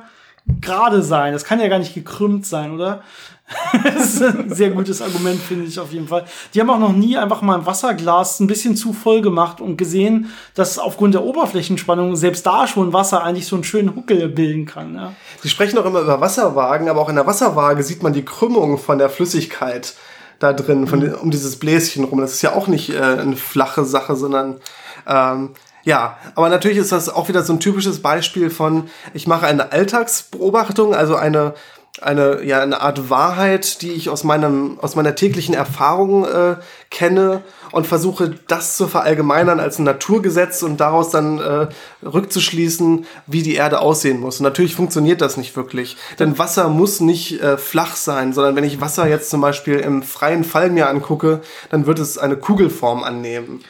[0.62, 1.34] gerade sein.
[1.34, 3.04] Das kann ja gar nicht gekrümmt sein, oder?
[3.84, 6.26] das ist ein sehr gutes Argument, finde ich auf jeden Fall.
[6.54, 9.78] Die haben auch noch nie einfach mal ein Wasserglas ein bisschen zu voll gemacht und
[9.78, 14.66] gesehen, dass aufgrund der Oberflächenspannung selbst da schon Wasser eigentlich so einen schönen Huckel bilden
[14.66, 14.96] kann.
[14.96, 15.14] Ja.
[15.42, 18.78] Sie sprechen auch immer über Wasserwagen, aber auch in der Wasserwaage sieht man die Krümmung
[18.78, 19.96] von der Flüssigkeit
[20.38, 22.22] da drin, von, um dieses Bläschen rum.
[22.22, 24.60] Das ist ja auch nicht äh, eine flache Sache, sondern
[25.08, 25.52] ähm,
[25.84, 29.72] ja, aber natürlich ist das auch wieder so ein typisches Beispiel von, ich mache eine
[29.72, 31.56] Alltagsbeobachtung, also eine
[32.02, 36.56] eine, ja, eine Art Wahrheit, die ich aus, meinem, aus meiner täglichen Erfahrung äh,
[36.90, 41.68] kenne und versuche, das zu verallgemeinern als ein Naturgesetz und daraus dann äh,
[42.06, 44.40] rückzuschließen, wie die Erde aussehen muss.
[44.40, 48.64] Und natürlich funktioniert das nicht wirklich, denn Wasser muss nicht äh, flach sein, sondern wenn
[48.64, 53.04] ich Wasser jetzt zum Beispiel im freien Fall mir angucke, dann wird es eine Kugelform
[53.04, 53.62] annehmen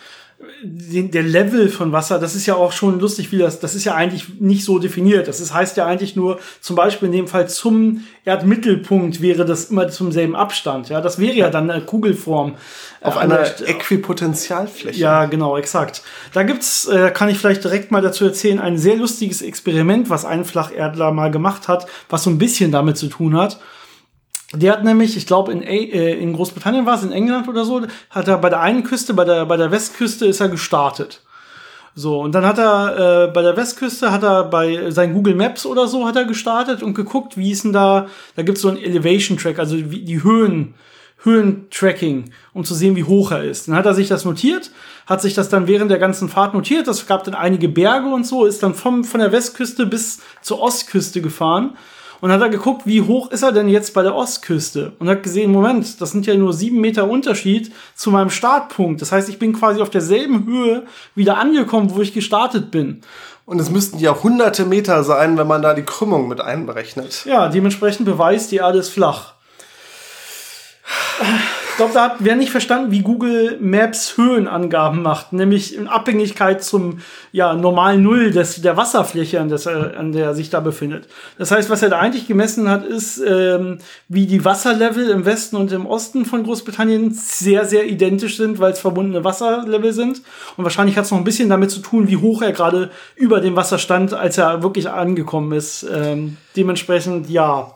[0.63, 3.95] der Level von Wasser, das ist ja auch schon lustig, wie das, das ist ja
[3.95, 5.27] eigentlich nicht so definiert.
[5.27, 9.65] Das ist, heißt ja eigentlich nur, zum Beispiel in dem Fall zum Erdmittelpunkt wäre das
[9.65, 10.89] immer zum selben Abstand.
[10.89, 12.55] Ja, das wäre ja dann eine Kugelform.
[13.01, 14.99] Auf äh, einer Äquipotentialfläche.
[14.99, 16.01] Ja, genau, exakt.
[16.33, 20.25] Da gibt's, äh, kann ich vielleicht direkt mal dazu erzählen, ein sehr lustiges Experiment, was
[20.25, 23.59] ein Flacherdler mal gemacht hat, was so ein bisschen damit zu tun hat.
[24.53, 27.81] Der hat nämlich, ich glaube, in, äh, in Großbritannien war es, in England oder so,
[28.09, 31.21] hat er bei der einen Küste, bei der, bei der Westküste ist er gestartet.
[31.93, 35.65] So, und dann hat er äh, bei der Westküste, hat er bei seinen Google Maps
[35.65, 38.77] oder so, hat er gestartet und geguckt, wie ist denn da, da gibt's so ein
[38.77, 40.73] Elevation Track, also wie, die Höhen,
[41.23, 43.67] Höhentracking, um zu sehen, wie hoch er ist.
[43.67, 44.71] Dann hat er sich das notiert,
[45.05, 46.87] hat sich das dann während der ganzen Fahrt notiert.
[46.87, 50.61] Das gab dann einige Berge und so, ist dann vom, von der Westküste bis zur
[50.61, 51.75] Ostküste gefahren
[52.21, 55.23] und hat er geguckt, wie hoch ist er denn jetzt bei der Ostküste und hat
[55.23, 59.01] gesehen, Moment, das sind ja nur sieben Meter Unterschied zu meinem Startpunkt.
[59.01, 60.83] Das heißt, ich bin quasi auf derselben Höhe
[61.15, 63.01] wieder angekommen, wo ich gestartet bin.
[63.45, 67.25] Und es müssten ja hunderte Meter sein, wenn man da die Krümmung mit einberechnet.
[67.25, 69.33] Ja, dementsprechend beweist, die Erde ist flach
[71.79, 76.99] glaube, da hat wer nicht verstanden, wie Google Maps Höhenangaben macht, nämlich in Abhängigkeit zum
[77.31, 81.07] ja, normalen Null des, der Wasserfläche, an, des, äh, an der er sich da befindet.
[81.37, 83.77] Das heißt, was er da eigentlich gemessen hat, ist, ähm,
[84.09, 88.73] wie die Wasserlevel im Westen und im Osten von Großbritannien sehr, sehr identisch sind, weil
[88.73, 90.21] es verbundene Wasserlevel sind.
[90.57, 93.39] Und wahrscheinlich hat es noch ein bisschen damit zu tun, wie hoch er gerade über
[93.39, 95.87] dem Wasser stand, als er wirklich angekommen ist.
[95.89, 97.73] Ähm, dementsprechend, ja.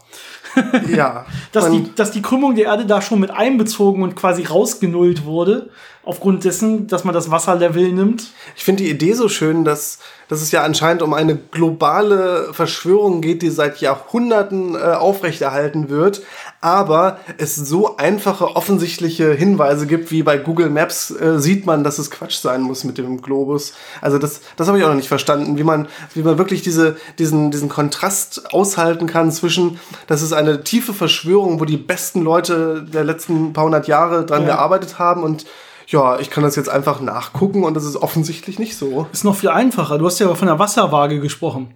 [0.96, 1.26] Ja.
[1.52, 5.70] dass, die, dass die Krümmung der Erde da schon mit einbezogen und quasi rausgenullt wurde,
[6.06, 8.32] aufgrund dessen, dass man das Wasserlevel nimmt.
[8.58, 13.22] Ich finde die Idee so schön, dass, dass es ja anscheinend um eine globale Verschwörung
[13.22, 16.22] geht, die seit Jahrhunderten äh, aufrechterhalten wird,
[16.60, 22.00] aber es so einfache, offensichtliche Hinweise gibt, wie bei Google Maps äh, sieht man, dass
[22.00, 23.74] es Quatsch sein muss mit dem Globus.
[24.02, 26.98] Also das, das habe ich auch noch nicht verstanden, wie man, wie man wirklich diese,
[27.18, 32.84] diesen, diesen Kontrast aushalten kann zwischen, das ist eine tiefe Verschwörung, wo die besten Leute
[32.84, 34.56] der letzten paar hundert Jahre dran Ja.
[34.56, 35.46] gearbeitet haben und
[35.88, 39.08] ja, ich kann das jetzt einfach nachgucken und das ist offensichtlich nicht so.
[39.12, 39.98] Ist noch viel einfacher.
[39.98, 41.74] Du hast ja von der Wasserwaage gesprochen.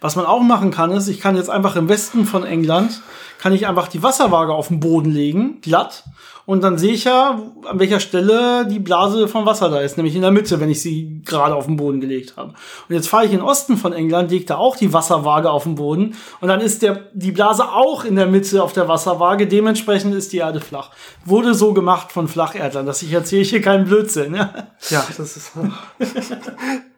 [0.00, 3.00] Was man auch machen kann, ist, ich kann jetzt einfach im Westen von England,
[3.38, 6.04] kann ich einfach die Wasserwaage auf den Boden legen, glatt,
[6.46, 10.14] und dann sehe ich ja, an welcher Stelle die Blase vom Wasser da ist, nämlich
[10.14, 12.50] in der Mitte, wenn ich sie gerade auf den Boden gelegt habe.
[12.50, 15.62] Und jetzt fahre ich in den Osten von England, lege da auch die Wasserwaage auf
[15.62, 19.46] den Boden und dann ist der, die Blase auch in der Mitte auf der Wasserwaage,
[19.46, 20.90] dementsprechend ist die Erde flach.
[21.24, 24.34] Wurde so gemacht von Flacherdlern, dass ich erzähle hier keinen Blödsinn.
[24.34, 24.52] Ja?
[24.90, 25.52] Ja, das ist.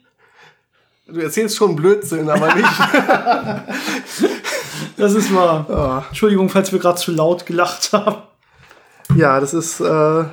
[1.09, 2.69] Du erzählst schon Blödsinn, aber nicht.
[4.99, 6.07] Das ist wahr.
[6.09, 8.23] Entschuldigung, falls wir gerade zu laut gelacht haben.
[9.15, 9.81] ja, das ist.
[9.81, 10.25] Äh,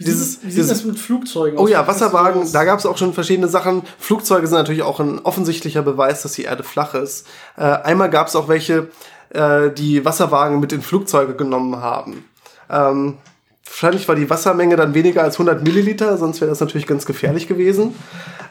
[0.00, 1.70] dieses, Wie sieht das mit Flugzeugen Oh aus?
[1.70, 3.82] ja, Was ist Wasserwagen, da gab es auch schon verschiedene Sachen.
[3.98, 7.26] Flugzeuge sind natürlich auch ein offensichtlicher Beweis, dass die Erde flach ist.
[7.56, 8.88] Äh, einmal gab es auch welche,
[9.30, 12.24] äh, die Wasserwagen mit in Flugzeuge genommen haben.
[12.70, 13.18] Ähm,
[13.64, 17.48] wahrscheinlich war die Wassermenge dann weniger als 100 Milliliter, sonst wäre das natürlich ganz gefährlich
[17.48, 17.94] gewesen.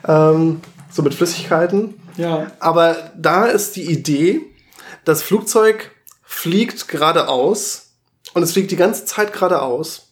[0.05, 0.59] Ähm,
[0.91, 1.99] so mit Flüssigkeiten.
[2.17, 2.51] Ja.
[2.59, 4.41] Aber da ist die Idee,
[5.05, 5.91] das Flugzeug
[6.23, 7.91] fliegt geradeaus
[8.33, 10.11] und es fliegt die ganze Zeit geradeaus.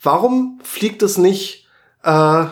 [0.00, 1.66] Warum fliegt es nicht
[2.04, 2.44] äh,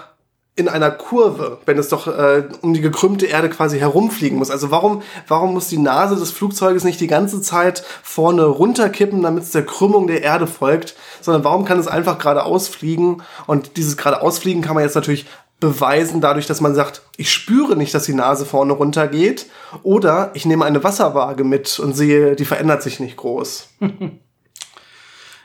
[0.56, 4.50] in einer Kurve, wenn es doch äh, um die gekrümmte Erde quasi herumfliegen muss?
[4.50, 9.44] Also warum, warum muss die Nase des Flugzeuges nicht die ganze Zeit vorne runterkippen, damit
[9.44, 13.22] es der Krümmung der Erde folgt, sondern warum kann es einfach geradeaus fliegen?
[13.46, 15.26] Und dieses geradeausfliegen kann man jetzt natürlich
[15.60, 19.46] beweisen dadurch, dass man sagt, ich spüre nicht, dass die Nase vorne runtergeht
[19.82, 23.68] oder ich nehme eine Wasserwaage mit und sehe, die verändert sich nicht groß.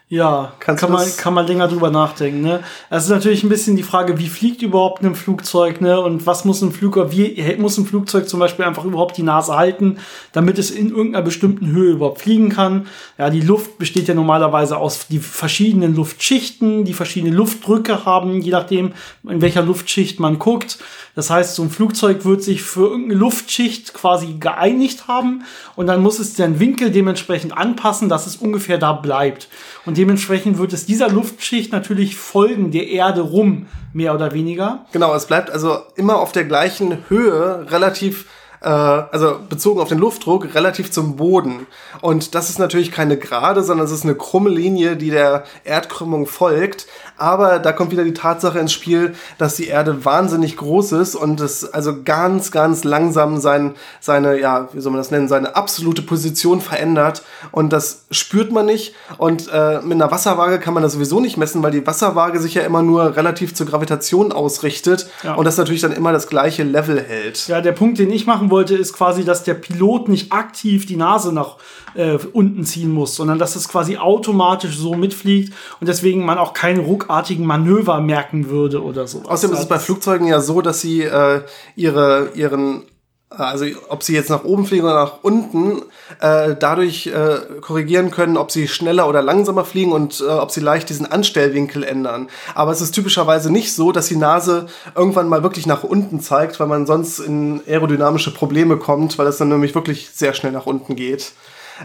[0.08, 2.42] Ja, Kannst kann man, kann man länger drüber nachdenken.
[2.42, 2.64] Ne?
[2.92, 6.00] Es ist natürlich ein bisschen die Frage, wie fliegt überhaupt ein Flugzeug, ne?
[6.00, 9.56] Und was muss ein Flugzeug, wie muss ein Flugzeug zum Beispiel einfach überhaupt die Nase
[9.56, 9.98] halten,
[10.32, 12.86] damit es in irgendeiner bestimmten Höhe überhaupt fliegen kann.
[13.18, 18.52] Ja, die Luft besteht ja normalerweise aus die verschiedenen Luftschichten, die verschiedene Luftdrücke haben, je
[18.52, 18.94] nachdem,
[19.28, 20.78] in welcher Luftschicht man guckt.
[21.16, 25.46] Das heißt, so ein Flugzeug wird sich für irgendeine Luftschicht quasi geeinigt haben
[25.78, 29.48] und dann muss es den Winkel dementsprechend anpassen, dass es ungefähr da bleibt.
[29.86, 34.86] Und dementsprechend wird es dieser Luftschicht natürlich folgen, der Erde rum, mehr oder weniger.
[34.92, 38.26] Genau, es bleibt also immer auf der gleichen Höhe relativ,
[38.62, 41.68] äh, also bezogen auf den Luftdruck, relativ zum Boden.
[42.02, 46.28] Und das ist natürlich keine gerade, sondern es ist eine krumme Linie, die der Erdkrümmung
[46.28, 46.88] folgt.
[47.18, 51.40] Aber da kommt wieder die Tatsache ins Spiel, dass die Erde wahnsinnig groß ist und
[51.40, 56.02] es also ganz, ganz langsam sein, seine, ja, wie soll man das nennen, seine absolute
[56.02, 57.24] Position verändert.
[57.52, 58.94] Und das spürt man nicht.
[59.18, 62.54] Und äh, mit einer Wasserwaage kann man das sowieso nicht messen, weil die Wasserwaage sich
[62.56, 65.36] ja immer nur relativ zur Gravitation ausrichtet Ja.
[65.36, 67.48] und das natürlich dann immer das gleiche Level hält.
[67.48, 70.96] Ja, der Punkt, den ich machen wollte, ist quasi, dass der Pilot nicht aktiv die
[70.98, 71.58] Nase nach
[71.96, 76.54] äh, unten ziehen muss, sondern dass es quasi automatisch so mitfliegt und deswegen man auch
[76.54, 79.24] keine ruckartigen Manöver merken würde oder so.
[79.24, 81.42] Außerdem ist es bei Flugzeugen ja so, dass sie äh,
[81.76, 82.84] ihre, ihren,
[83.32, 85.82] äh, also ob sie jetzt nach oben fliegen oder nach unten,
[86.20, 90.62] äh, dadurch äh, korrigieren können, ob sie schneller oder langsamer fliegen und äh, ob sie
[90.62, 92.28] leicht diesen Anstellwinkel ändern.
[92.54, 96.60] Aber es ist typischerweise nicht so, dass die Nase irgendwann mal wirklich nach unten zeigt,
[96.60, 100.66] weil man sonst in aerodynamische Probleme kommt, weil es dann nämlich wirklich sehr schnell nach
[100.66, 101.34] unten geht.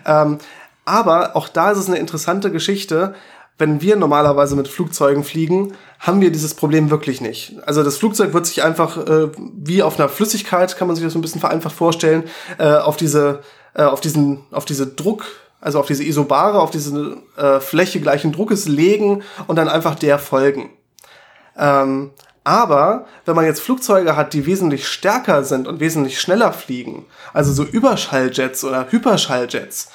[0.07, 0.39] Ähm,
[0.85, 3.15] aber auch da ist es eine interessante Geschichte.
[3.61, 7.57] Wenn wir normalerweise mit Flugzeugen fliegen, haben wir dieses Problem wirklich nicht.
[7.66, 11.14] Also das Flugzeug wird sich einfach äh, wie auf einer Flüssigkeit, kann man sich das
[11.14, 12.25] ein bisschen vereinfacht vorstellen,
[12.57, 13.40] äh, auf diese,
[13.75, 15.27] äh, auf diesen, auf diese Druck,
[15.61, 20.18] also auf diese Isobare, auf diese äh, Fläche gleichen Druckes legen und dann einfach der
[20.18, 20.70] folgen.
[21.55, 27.05] Ähm, aber wenn man jetzt Flugzeuge hat, die wesentlich stärker sind und wesentlich schneller fliegen,
[27.35, 29.90] also so Überschalljets oder Hyperschalljets,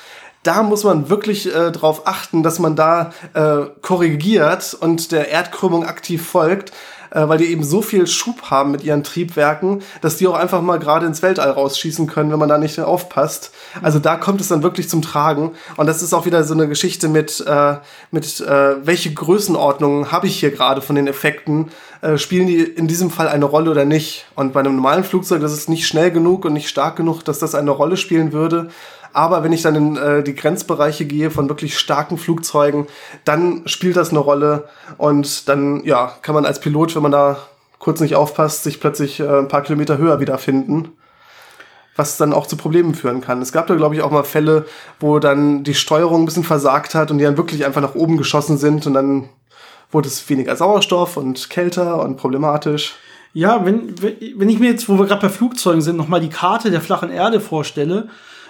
[0.45, 5.85] da muss man wirklich äh, darauf achten, dass man da äh, korrigiert und der Erdkrümmung
[5.85, 6.71] aktiv folgt,
[7.09, 10.61] äh, weil die eben so viel Schub haben mit ihren Triebwerken, dass die auch einfach
[10.61, 13.51] mal gerade ins Weltall rausschießen können, wenn man da nicht aufpasst.
[13.81, 15.53] Also da kommt es dann wirklich zum Tragen.
[15.77, 17.77] Und das ist auch wieder so eine Geschichte mit, äh,
[18.11, 21.71] mit äh, welche Größenordnungen habe ich hier gerade von den Effekten?
[22.01, 24.27] Äh, spielen die in diesem Fall eine Rolle oder nicht?
[24.35, 27.39] Und bei einem normalen Flugzeug, das ist nicht schnell genug und nicht stark genug, dass
[27.39, 28.69] das eine Rolle spielen würde.
[29.15, 32.87] Aber wenn ich dann in äh, die Grenzbereiche gehe von wirklich starken Flugzeugen,
[33.23, 37.37] dann spielt das eine Rolle und dann ja kann man als Pilot, wenn man da
[37.79, 40.91] kurz nicht aufpasst, sich plötzlich äh, ein paar Kilometer höher wiederfinden
[41.97, 43.41] was dann auch zu Problemen führen kann.
[43.41, 44.65] Es gab da, glaube ich, auch mal Fälle,
[44.99, 48.17] wo dann die Steuerung ein bisschen versagt hat und die dann wirklich einfach nach oben
[48.17, 49.29] geschossen sind und dann
[49.91, 52.95] wurde es weniger Sauerstoff und kälter und problematisch.
[53.33, 56.69] Ja, wenn, wenn ich mir jetzt, wo wir gerade bei Flugzeugen sind, nochmal die Karte
[56.69, 58.09] der flachen Erde vorstelle,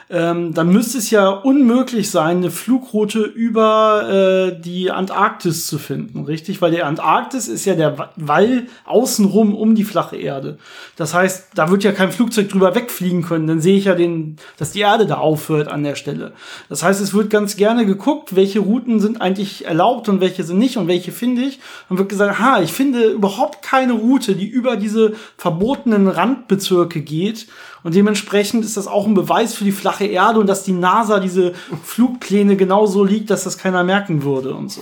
[0.09, 6.25] ähm, dann müsste es ja unmöglich sein, eine Flugroute über äh, die Antarktis zu finden,
[6.25, 6.61] richtig?
[6.61, 10.59] Weil der Antarktis ist ja der Wall außenrum um die flache Erde.
[10.95, 13.47] Das heißt, da wird ja kein Flugzeug drüber wegfliegen können.
[13.47, 16.33] Dann sehe ich ja den, dass die Erde da aufhört an der Stelle.
[16.69, 20.59] Das heißt, es wird ganz gerne geguckt, welche Routen sind eigentlich erlaubt und welche sind
[20.59, 21.59] nicht und welche finde ich.
[21.89, 27.47] Und wird gesagt, ha, ich finde überhaupt keine Route, die über diese verbotenen Randbezirke geht.
[27.85, 31.19] Und dementsprechend ist das auch ein Beweis für die flache Erde und dass die NASA
[31.19, 34.81] diese Flugpläne genauso liegt, dass das keiner merken würde und so.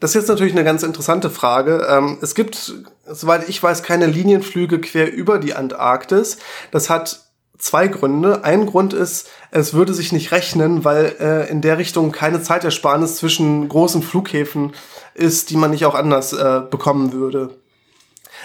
[0.00, 1.86] Das ist jetzt natürlich eine ganz interessante Frage.
[1.90, 2.72] Ähm, es gibt,
[3.06, 6.38] soweit ich weiß, keine Linienflüge quer über die Antarktis.
[6.70, 7.20] Das hat
[7.58, 8.44] zwei Gründe.
[8.44, 13.16] Ein Grund ist, es würde sich nicht rechnen, weil äh, in der Richtung keine Zeitersparnis
[13.16, 14.72] zwischen großen Flughäfen
[15.12, 17.50] ist, die man nicht auch anders äh, bekommen würde.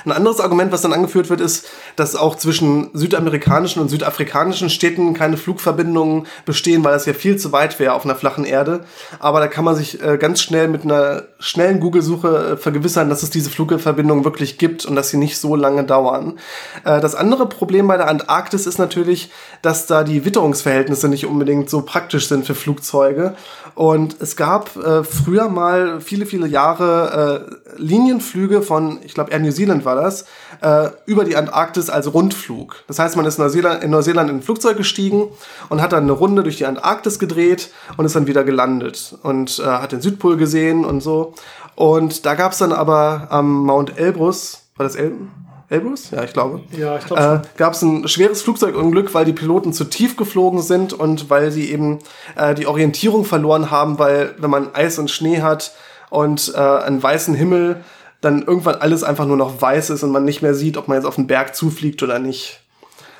[0.06, 5.14] Ein anderes Argument, was dann angeführt wird, ist, dass auch zwischen südamerikanischen und südafrikanischen Städten
[5.14, 8.86] keine Flugverbindungen bestehen, weil das ja viel zu weit wäre auf einer flachen Erde.
[9.20, 13.24] Aber da kann man sich äh, ganz schnell mit einer schnellen Google-Suche äh, vergewissern, dass
[13.24, 16.38] es diese Flugverbindungen wirklich gibt und dass sie nicht so lange dauern.
[16.86, 19.32] Äh, das andere Problem bei der Antarktis ist natürlich,
[19.64, 23.36] dass da die Witterungsverhältnisse nicht unbedingt so praktisch sind für Flugzeuge.
[23.74, 29.40] Und es gab äh, früher mal viele, viele Jahre äh, Linienflüge von, ich glaube, Air
[29.40, 30.26] New Zealand war das,
[30.62, 32.84] äh, über die Antarktis als Rundflug.
[32.88, 35.28] Das heißt, man ist in Neuseeland, in Neuseeland in ein Flugzeug gestiegen
[35.70, 39.60] und hat dann eine Runde durch die Antarktis gedreht und ist dann wieder gelandet und
[39.60, 41.34] äh, hat den Südpol gesehen und so.
[41.76, 45.32] Und da gab es dann aber am Mount Elbrus, war das Elben?
[45.70, 46.12] Elbrus?
[46.12, 46.62] Ja, ich glaube.
[46.72, 47.42] Ja, ich glaube.
[47.44, 51.52] Äh, Gab es ein schweres Flugzeugunglück, weil die Piloten zu tief geflogen sind und weil
[51.52, 52.00] sie eben
[52.36, 55.74] äh, die Orientierung verloren haben, weil wenn man Eis und Schnee hat
[56.10, 57.84] und äh, einen weißen Himmel,
[58.22, 60.98] dann irgendwann alles einfach nur noch weiß ist und man nicht mehr sieht, ob man
[60.98, 62.62] jetzt auf den Berg zufliegt oder nicht.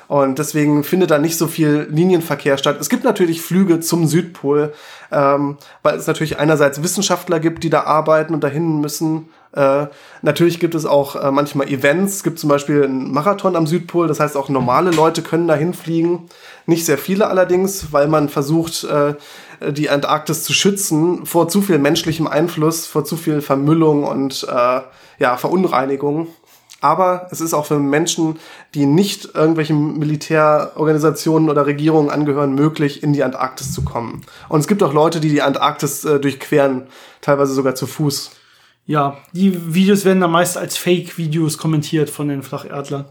[0.08, 2.78] Und deswegen findet da nicht so viel Linienverkehr statt.
[2.80, 4.72] Es gibt natürlich Flüge zum Südpol,
[5.12, 9.28] ähm, weil es natürlich einerseits Wissenschaftler gibt, die da arbeiten und dahin müssen.
[9.52, 9.86] Äh,
[10.22, 12.16] natürlich gibt es auch äh, manchmal Events.
[12.16, 14.06] Es gibt zum Beispiel einen Marathon am Südpol.
[14.06, 16.28] Das heißt, auch normale Leute können dahin fliegen.
[16.66, 19.14] Nicht sehr viele allerdings, weil man versucht, äh,
[19.72, 24.80] die Antarktis zu schützen vor zu viel menschlichem Einfluss, vor zu viel Vermüllung und äh,
[25.18, 26.28] ja, Verunreinigung.
[26.80, 28.38] Aber es ist auch für Menschen,
[28.74, 34.24] die nicht irgendwelchen Militärorganisationen oder Regierungen angehören, möglich, in die Antarktis zu kommen.
[34.48, 36.86] Und es gibt auch Leute, die die Antarktis äh, durchqueren,
[37.20, 38.30] teilweise sogar zu Fuß.
[38.88, 43.04] Ja, die Videos werden dann meist als Fake-Videos kommentiert von den Flacherdlern.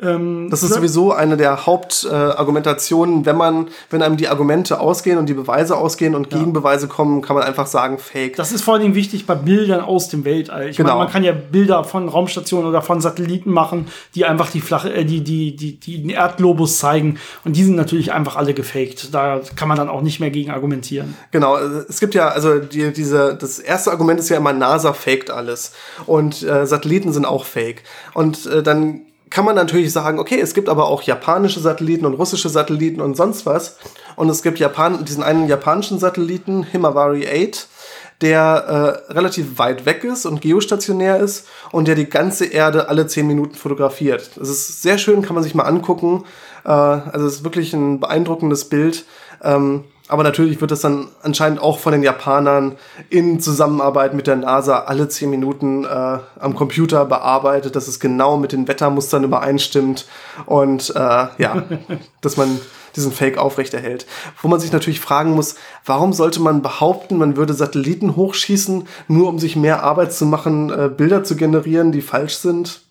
[0.00, 5.28] Ähm, das ist sowieso eine der Hauptargumentationen, wenn man, wenn einem die Argumente ausgehen und
[5.28, 6.38] die Beweise ausgehen und ja.
[6.38, 8.36] Gegenbeweise kommen, kann man einfach sagen, fake.
[8.36, 10.68] Das ist vor allen Dingen wichtig bei Bildern aus dem Weltall.
[10.70, 10.90] Ich genau.
[10.90, 14.92] meine, man kann ja Bilder von Raumstationen oder von Satelliten machen, die einfach die flache,
[14.92, 17.18] äh, die, die, die, die den Erdglobus zeigen.
[17.44, 19.14] Und die sind natürlich einfach alle gefaked.
[19.14, 21.14] Da kann man dann auch nicht mehr gegen argumentieren.
[21.30, 25.30] Genau, es gibt ja, also die, diese, das erste Argument ist ja immer, NASA faked
[25.30, 25.72] alles.
[26.06, 27.82] Und äh, Satelliten sind auch fake.
[28.12, 29.02] Und äh, dann
[29.34, 33.16] kann man natürlich sagen, okay, es gibt aber auch japanische Satelliten und russische Satelliten und
[33.16, 33.78] sonst was.
[34.14, 37.66] Und es gibt Japan diesen einen japanischen Satelliten, Himawari 8,
[38.20, 43.08] der äh, relativ weit weg ist und geostationär ist und der die ganze Erde alle
[43.08, 44.30] zehn Minuten fotografiert.
[44.36, 46.22] Das ist sehr schön, kann man sich mal angucken.
[46.64, 49.04] Äh, also es ist wirklich ein beeindruckendes Bild.
[49.42, 52.76] Ähm, aber natürlich wird das dann anscheinend auch von den Japanern
[53.08, 58.36] in Zusammenarbeit mit der NASA alle zehn Minuten äh, am Computer bearbeitet, dass es genau
[58.36, 60.06] mit den Wettermustern übereinstimmt
[60.44, 61.64] und äh, ja,
[62.20, 62.60] dass man
[62.96, 64.06] diesen Fake aufrechterhält.
[64.40, 69.28] Wo man sich natürlich fragen muss, warum sollte man behaupten, man würde Satelliten hochschießen, nur
[69.28, 72.83] um sich mehr Arbeit zu machen, äh, Bilder zu generieren, die falsch sind?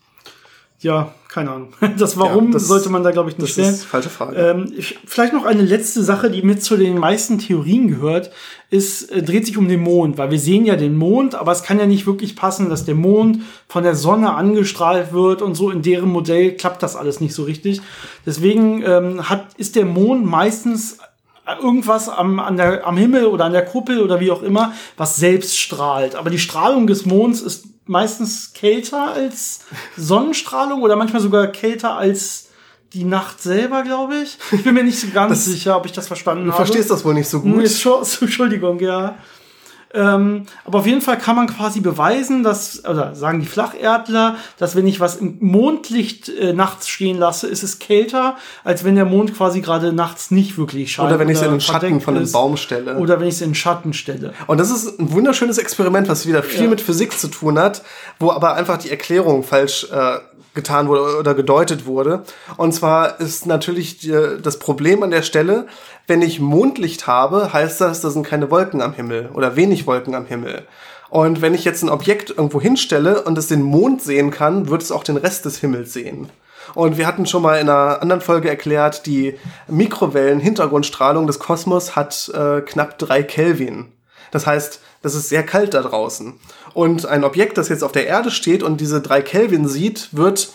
[0.80, 1.72] Ja, keine Ahnung.
[1.98, 3.74] Das Warum ja, das, sollte man da, glaube ich, nicht das stellen.
[3.74, 4.36] Ist falsche Frage.
[4.36, 4.72] Ähm,
[5.06, 8.30] vielleicht noch eine letzte Sache, die mit zu den meisten Theorien gehört,
[8.70, 11.62] ist, äh, dreht sich um den Mond, weil wir sehen ja den Mond, aber es
[11.62, 15.70] kann ja nicht wirklich passen, dass der Mond von der Sonne angestrahlt wird und so
[15.70, 17.80] in deren Modell klappt das alles nicht so richtig.
[18.26, 20.98] Deswegen ähm, hat, ist der Mond meistens
[21.60, 25.16] irgendwas am, an der, am Himmel oder an der Kuppel oder wie auch immer, was
[25.16, 26.14] selbst strahlt.
[26.14, 29.60] Aber die Strahlung des Monds ist meistens kälter als
[29.96, 32.48] Sonnenstrahlung oder manchmal sogar kälter als
[32.92, 34.38] die Nacht selber, glaube ich.
[34.52, 36.64] Ich bin mir nicht so ganz Das- sicher, ob ich das verstanden Du habe.
[36.64, 37.56] verstehst das wohl nicht so gut.
[38.20, 39.16] Entschuldigung, ja.
[39.94, 44.74] Ähm, aber auf jeden Fall kann man quasi beweisen, dass, oder sagen die Flacherdler, dass
[44.74, 49.04] wenn ich was im Mondlicht äh, nachts stehen lasse, ist es kälter, als wenn der
[49.04, 51.08] Mond quasi gerade nachts nicht wirklich scheint.
[51.08, 52.30] Oder wenn ich es in den Schatten von einem.
[52.32, 52.96] Baum stelle.
[52.96, 54.34] Oder wenn ich es in den Schatten stelle.
[54.48, 56.70] Und das ist ein wunderschönes Experiment, was wieder viel Ja.
[56.70, 57.82] mit Physik zu tun hat,
[58.18, 60.18] wo aber einfach die Erklärung falsch äh,
[60.54, 62.24] getan wurde oder gedeutet wurde.
[62.56, 65.66] Und zwar ist natürlich die, das Problem an der Stelle,
[66.06, 70.14] wenn ich Mondlicht habe, heißt das, da sind keine Wolken am Himmel oder wenig Wolken
[70.14, 70.62] am Himmel.
[71.10, 74.82] Und wenn ich jetzt ein Objekt irgendwo hinstelle und es den Mond sehen kann, wird
[74.82, 76.30] es auch den Rest des Himmels sehen.
[76.74, 79.38] Und wir hatten schon mal in einer anderen Folge erklärt, die
[79.68, 83.92] Mikrowellen-Hintergrundstrahlung des Kosmos hat äh, knapp drei Kelvin.
[84.30, 86.32] Das heißt, das ist sehr kalt da draußen.
[86.72, 90.48] Und ein Objekt, das jetzt auf der Erde steht und diese drei Kelvin sieht, wird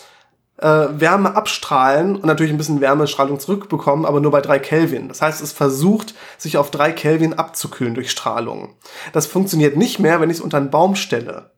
[0.56, 5.06] äh, Wärme abstrahlen und natürlich ein bisschen Wärmestrahlung zurückbekommen, aber nur bei drei Kelvin.
[5.06, 8.74] Das heißt, es versucht, sich auf drei Kelvin abzukühlen durch Strahlung.
[9.12, 11.52] Das funktioniert nicht mehr, wenn ich es unter einen Baum stelle.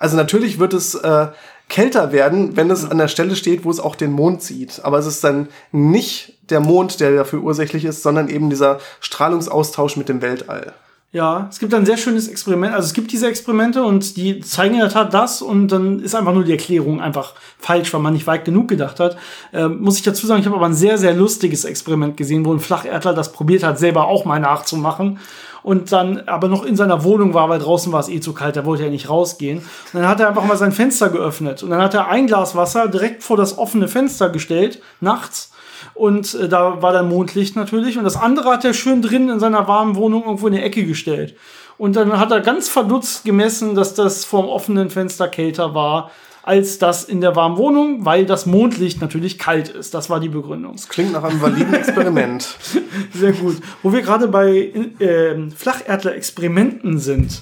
[0.00, 1.28] Also natürlich wird es äh,
[1.68, 4.80] kälter werden, wenn es an der Stelle steht, wo es auch den Mond sieht.
[4.82, 9.96] Aber es ist dann nicht der Mond, der dafür ursächlich ist, sondern eben dieser Strahlungsaustausch
[9.96, 10.74] mit dem Weltall.
[11.14, 12.74] Ja, es gibt ein sehr schönes Experiment.
[12.74, 16.16] Also es gibt diese Experimente und die zeigen in der Tat das und dann ist
[16.16, 19.16] einfach nur die Erklärung einfach falsch, weil man nicht weit genug gedacht hat.
[19.52, 22.52] Ähm, muss ich dazu sagen, ich habe aber ein sehr, sehr lustiges Experiment gesehen, wo
[22.52, 25.20] ein Flacherdler das probiert hat, selber auch mal nachzumachen.
[25.64, 28.54] Und dann aber noch in seiner Wohnung war, weil draußen war es eh zu kalt,
[28.54, 29.58] da wollte er nicht rausgehen.
[29.58, 31.62] Und dann hat er einfach mal sein Fenster geöffnet.
[31.62, 35.52] Und dann hat er ein Glas Wasser direkt vor das offene Fenster gestellt, nachts.
[35.94, 37.96] Und äh, da war dann Mondlicht natürlich.
[37.96, 40.84] Und das andere hat er schön drin in seiner warmen Wohnung irgendwo in die Ecke
[40.84, 41.34] gestellt.
[41.78, 46.10] Und dann hat er ganz verdutzt gemessen, dass das vorm offenen Fenster kälter war
[46.44, 49.94] als das in der warmen Wohnung, weil das Mondlicht natürlich kalt ist.
[49.94, 50.76] Das war die Begründung.
[50.90, 52.58] Klingt nach einem validen Experiment.
[53.14, 53.56] Sehr gut.
[53.82, 54.70] Wo wir gerade bei
[55.00, 57.40] ähm, Flacherdler-Experimenten sind.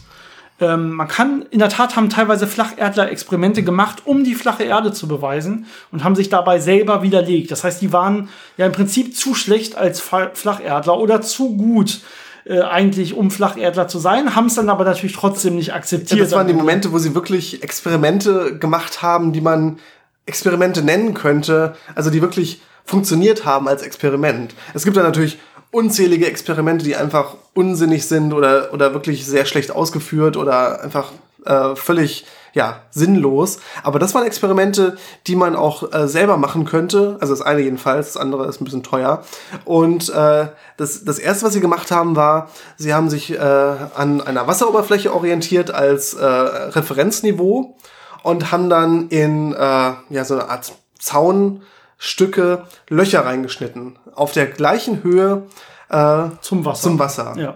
[0.60, 4.92] Ähm, man kann, in der Tat haben teilweise Flacherdler Experimente gemacht, um die flache Erde
[4.92, 7.50] zu beweisen und haben sich dabei selber widerlegt.
[7.50, 12.02] Das heißt, die waren ja im Prinzip zu schlecht als Flacherdler oder zu gut
[12.44, 16.18] äh, eigentlich, um Flacherdler zu sein, haben es dann aber natürlich trotzdem nicht akzeptiert.
[16.18, 19.78] Ja, das waren die Momente, wo sie wirklich Experimente gemacht haben, die man
[20.26, 24.54] Experimente nennen könnte, also die wirklich funktioniert haben als Experiment.
[24.74, 25.38] Es gibt da natürlich
[25.70, 31.12] unzählige Experimente, die einfach unsinnig sind oder, oder wirklich sehr schlecht ausgeführt oder einfach
[31.44, 33.58] äh, völlig ja, sinnlos.
[33.82, 34.96] Aber das waren Experimente,
[35.26, 37.16] die man auch äh, selber machen könnte.
[37.20, 39.24] Also das eine jedenfalls, das andere ist ein bisschen teuer.
[39.64, 44.20] Und äh, das, das erste, was sie gemacht haben, war, sie haben sich äh, an
[44.20, 47.76] einer Wasseroberfläche orientiert als äh, Referenzniveau
[48.22, 53.98] und haben dann in äh, ja, so eine Art Zaunstücke Löcher reingeschnitten.
[54.14, 55.44] Auf der gleichen Höhe
[55.88, 56.82] äh, zum Wasser.
[56.82, 57.34] zum Wasser.
[57.36, 57.54] Ja.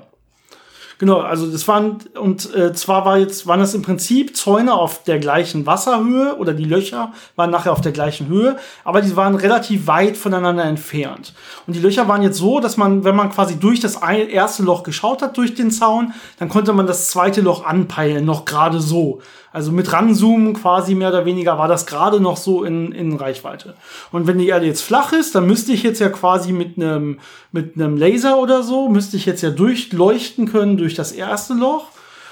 [0.98, 5.02] Genau, also das waren, und äh, zwar war jetzt, waren das im Prinzip Zäune auf
[5.02, 9.34] der gleichen Wasserhöhe oder die Löcher waren nachher auf der gleichen Höhe, aber die waren
[9.34, 11.34] relativ weit voneinander entfernt.
[11.66, 14.84] Und die Löcher waren jetzt so, dass man, wenn man quasi durch das erste Loch
[14.84, 19.20] geschaut hat, durch den Zaun, dann konnte man das zweite Loch anpeilen, noch gerade so.
[19.52, 23.74] Also mit ranzoomen quasi mehr oder weniger war das gerade noch so in, in Reichweite.
[24.12, 27.18] Und wenn die Erde jetzt flach ist, dann müsste ich jetzt ja quasi mit einem
[27.56, 31.88] mit einem Laser oder so, müsste ich jetzt ja durchleuchten können durch das erste Loch.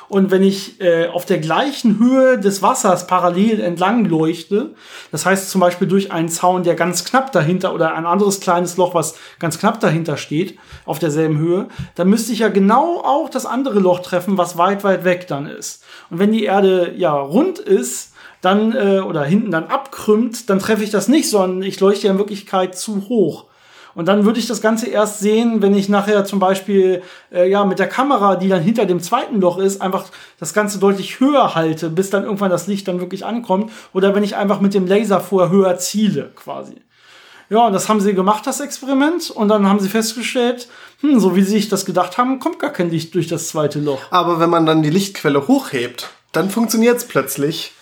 [0.08, 4.74] Und wenn ich äh, auf der gleichen Höhe des Wassers parallel entlang leuchte,
[5.10, 8.76] das heißt zum Beispiel durch einen Zaun, der ganz knapp dahinter oder ein anderes kleines
[8.76, 13.30] Loch, was ganz knapp dahinter steht, auf derselben Höhe, dann müsste ich ja genau auch
[13.30, 15.82] das andere Loch treffen, was weit, weit weg dann ist.
[16.10, 20.84] Und wenn die Erde ja rund ist, dann äh, oder hinten dann abkrümmt, dann treffe
[20.84, 23.46] ich das nicht, sondern ich leuchte ja in Wirklichkeit zu hoch.
[23.94, 27.64] Und dann würde ich das Ganze erst sehen, wenn ich nachher zum Beispiel äh, ja
[27.64, 30.06] mit der Kamera, die dann hinter dem zweiten Loch ist, einfach
[30.40, 33.70] das Ganze deutlich höher halte, bis dann irgendwann das Licht dann wirklich ankommt.
[33.92, 36.76] Oder wenn ich einfach mit dem Laser vorher höher ziele, quasi.
[37.50, 39.30] Ja, und das haben sie gemacht, das Experiment.
[39.30, 40.68] Und dann haben sie festgestellt,
[41.00, 43.78] hm, so wie sie sich das gedacht haben, kommt gar kein Licht durch das zweite
[43.78, 44.00] Loch.
[44.10, 47.72] Aber wenn man dann die Lichtquelle hochhebt, dann funktioniert es plötzlich.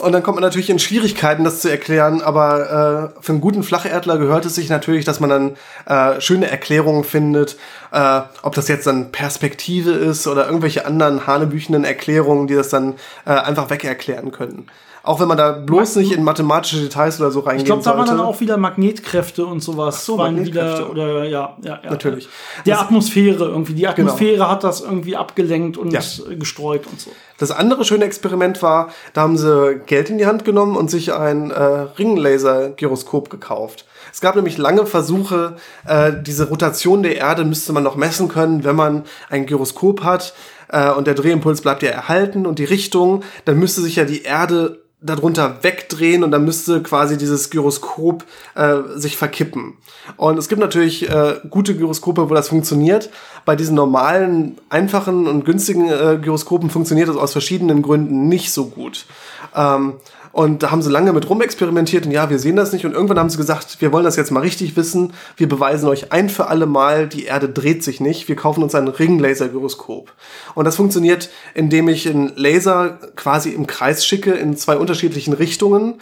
[0.00, 3.62] Und dann kommt man natürlich in Schwierigkeiten, das zu erklären, aber äh, für einen guten
[3.62, 7.56] Flacherdler gehört es sich natürlich, dass man dann äh, schöne Erklärungen findet,
[7.92, 12.94] äh, ob das jetzt dann Perspektive ist oder irgendwelche anderen hanebüchenden Erklärungen, die das dann
[13.26, 14.66] äh, einfach weg erklären können.
[15.02, 17.96] Auch wenn man da bloß nicht in mathematische Details oder so reingehen Ich glaube, da
[17.96, 19.96] waren dann auch wieder Magnetkräfte und sowas.
[19.98, 20.80] Ach so, Magnetkräfte.
[20.82, 21.90] Wieder, oder ja, ja, ja.
[21.90, 22.28] Natürlich.
[22.66, 23.74] Der Das- Atmosphäre irgendwie.
[23.74, 26.00] Die Atmosphäre hat das irgendwie abgelenkt und Ja.
[26.38, 27.10] gestreut und so.
[27.38, 31.14] Das andere schöne Experiment war, da haben sie Geld in die Hand genommen und sich
[31.14, 33.86] ein äh, Ringlaser-Gyroskop gekauft.
[34.12, 38.64] Es gab nämlich lange Versuche, äh, diese Rotation der Erde müsste man noch messen können,
[38.64, 40.34] wenn man ein Gyroskop hat
[40.68, 44.22] äh, und der Drehimpuls bleibt ja erhalten und die Richtung, dann müsste sich ja die
[44.22, 48.24] Erde darunter wegdrehen und dann müsste quasi dieses Gyroskop
[48.54, 49.74] äh, sich verkippen.
[50.16, 53.10] Und es gibt natürlich äh, gute Gyroskope, wo das funktioniert.
[53.46, 58.66] Bei diesen normalen, einfachen und günstigen äh, Gyroskopen funktioniert das aus verschiedenen Gründen nicht so
[58.66, 59.06] gut.
[59.54, 59.94] Ähm,
[60.32, 62.84] und da haben sie lange mit rumexperimentiert und ja, wir sehen das nicht.
[62.84, 65.12] Und irgendwann haben sie gesagt, wir wollen das jetzt mal richtig wissen.
[65.36, 68.28] Wir beweisen euch ein für alle Mal, die Erde dreht sich nicht.
[68.28, 70.12] Wir kaufen uns ein Ringlaser-Gyroskop.
[70.54, 76.00] Und das funktioniert, indem ich einen Laser quasi im Kreis schicke in zwei unterschiedlichen Richtungen.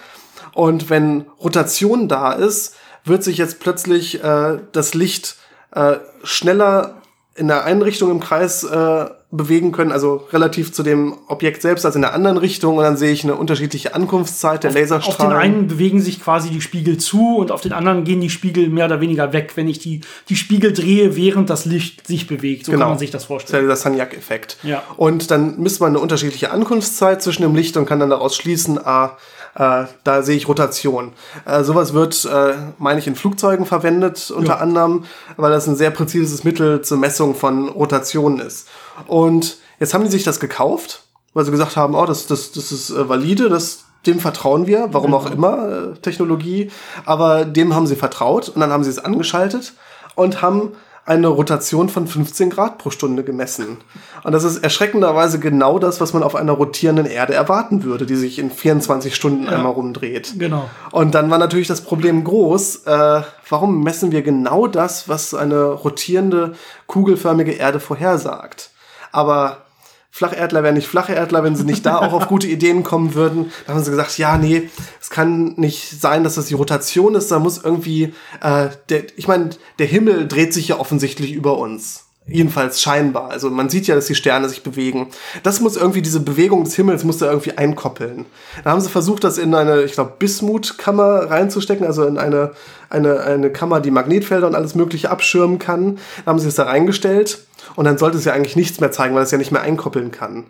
[0.53, 2.75] Und wenn Rotation da ist,
[3.05, 5.37] wird sich jetzt plötzlich äh, das Licht
[5.73, 7.01] äh, schneller
[7.35, 11.85] in der einen Richtung im Kreis äh, bewegen können, also relativ zu dem Objekt selbst,
[11.85, 12.79] als in der anderen Richtung.
[12.79, 15.37] Und dann sehe ich eine unterschiedliche Ankunftszeit der Auf den Laserstrahlen.
[15.37, 18.87] einen bewegen sich quasi die Spiegel zu und auf den anderen gehen die Spiegel mehr
[18.87, 20.01] oder weniger weg, wenn ich die,
[20.31, 22.65] die Spiegel drehe, während das Licht sich bewegt.
[22.65, 22.85] So Genau.
[22.85, 23.65] kann man sich das Das ist vorstellen.
[23.69, 24.57] ja dieser Sagnac-Effekt.
[24.63, 24.83] Ja.
[24.97, 28.79] Und dann misst man eine unterschiedliche Ankunftszeit zwischen dem Licht und kann dann daraus schließen,
[28.83, 29.19] ah,
[29.59, 31.13] äh, da sehe ich Rotation.
[31.45, 34.59] Äh, sowas wird, äh, meine ich, in Flugzeugen verwendet, unter Ja.
[34.59, 35.05] anderem,
[35.37, 38.69] weil das ein sehr präzises Mittel zur Messung von Rotation ist.
[39.07, 41.03] Und jetzt haben die sich das gekauft,
[41.35, 44.89] weil sie gesagt haben, oh, das, das, das ist äh, valide, das, dem vertrauen wir,
[44.93, 46.71] warum auch immer, äh, Technologie,
[47.05, 49.75] aber dem haben sie vertraut und dann haben sie es angeschaltet
[50.15, 50.73] und haben
[51.09, 53.79] eine Rotation von 15 Grad pro Stunde gemessen.
[54.25, 58.17] Und das ist erschreckenderweise genau das, was man auf einer rotierenden Erde erwarten würde, die
[58.17, 60.35] sich in 24 Stunden einmal rumdreht.
[60.39, 60.69] Genau.
[60.91, 65.65] Und dann war natürlich das Problem groß, äh, warum messen wir genau das, was eine
[65.65, 66.53] rotierende,
[66.87, 68.71] kugelförmige Erde vorhersagt?
[69.11, 69.68] Aber
[70.11, 73.53] Flacherdler wären nicht Flacherdler, wenn sie nicht da auch auf gute Ideen kommen würden.
[73.67, 74.69] Da haben sie gesagt, ja, nee,
[75.01, 77.31] es kann nicht sein, dass das die Rotation ist.
[77.31, 82.05] Da muss irgendwie, äh, der, ich meine, der Himmel dreht sich ja offensichtlich über uns.
[82.27, 83.31] Jedenfalls scheinbar.
[83.31, 85.07] Also man sieht ja, dass die Sterne sich bewegen.
[85.45, 88.27] Das muss irgendwie, diese Bewegung des Himmels muss da irgendwie einkoppeln.
[88.65, 92.53] Da haben sie versucht, das in eine, ich glaube, Bismut-Kammer reinzustecken, also in eine,
[92.91, 95.99] eine, eine Kammer, die Magnetfelder und alles Mögliche abschirmen kann.
[96.25, 97.39] Da haben sie es da reingestellt
[97.77, 100.11] und dann sollte es ja eigentlich nichts mehr zeigen, weil es ja nicht mehr einkoppeln
[100.11, 100.45] kann.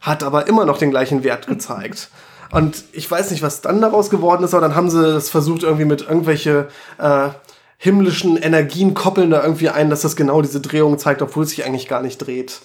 [0.00, 2.08] Hat aber immer noch den gleichen Wert gezeigt.
[2.50, 5.62] Und ich weiß nicht, was dann daraus geworden ist, aber dann haben sie es versucht,
[5.64, 7.28] irgendwie mit irgendwelche äh,
[7.78, 11.64] himmlischen Energien koppeln da irgendwie ein, dass das genau diese Drehung zeigt, obwohl es sich
[11.64, 12.60] eigentlich gar nicht dreht.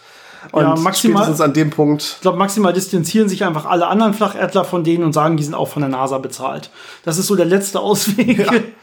[0.52, 4.14] Und Ja, maximal- spätestens an dem Punkt Ich glaube, maximal distanzieren sich einfach alle anderen
[4.14, 6.70] Flacherdler von denen und sagen, die sind auch von der NASA bezahlt.
[7.04, 8.48] Das ist so der letzte Ausweg.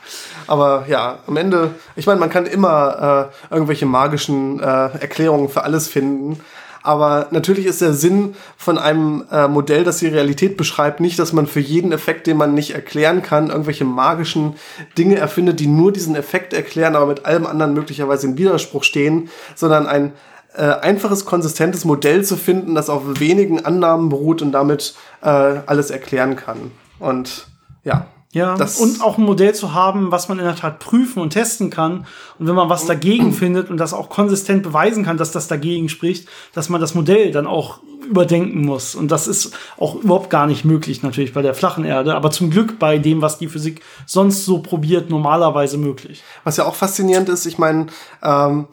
[0.46, 5.64] Aber ja, am Ende, ich meine, man kann immer äh, irgendwelche magischen äh, Erklärungen für
[5.64, 6.40] alles finden.
[6.86, 11.32] Aber natürlich ist der Sinn von einem äh, Modell, das die Realität beschreibt, nicht, dass
[11.32, 14.54] man für jeden Effekt, den man nicht erklären kann, irgendwelche magischen
[14.96, 19.30] Dinge erfindet, die nur diesen Effekt erklären, aber mit allem anderen möglicherweise in Widerspruch stehen,
[19.56, 20.12] sondern ein
[20.54, 25.90] äh, einfaches, konsistentes Modell zu finden, das auf wenigen Annahmen beruht und damit äh, alles
[25.90, 26.70] erklären kann.
[27.00, 27.48] Und
[27.82, 28.06] ja.
[28.36, 31.30] Ja, Das- und auch ein Modell zu haben, was man in der Tat prüfen und
[31.30, 32.06] testen kann.
[32.38, 35.88] Und wenn man was dagegen findet und das auch konsistent beweisen kann, dass das dagegen
[35.88, 38.94] spricht, dass man das Modell dann auch überdenken muss.
[38.94, 42.50] Und das ist auch überhaupt gar nicht möglich, natürlich bei der flachen Erde, aber zum
[42.50, 46.22] Glück bei dem, was die Physik sonst so probiert, normalerweise möglich.
[46.44, 47.86] Was ja auch faszinierend ist, ich meine,
[48.22, 48.66] ähm,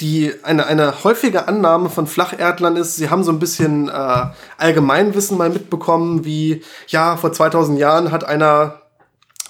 [0.00, 4.26] die eine, eine häufige Annahme von Flacherdlern ist, sie haben so ein bisschen äh,
[4.58, 8.80] Allgemeinwissen mal mitbekommen, wie, ja, vor 2000 Jahren hat einer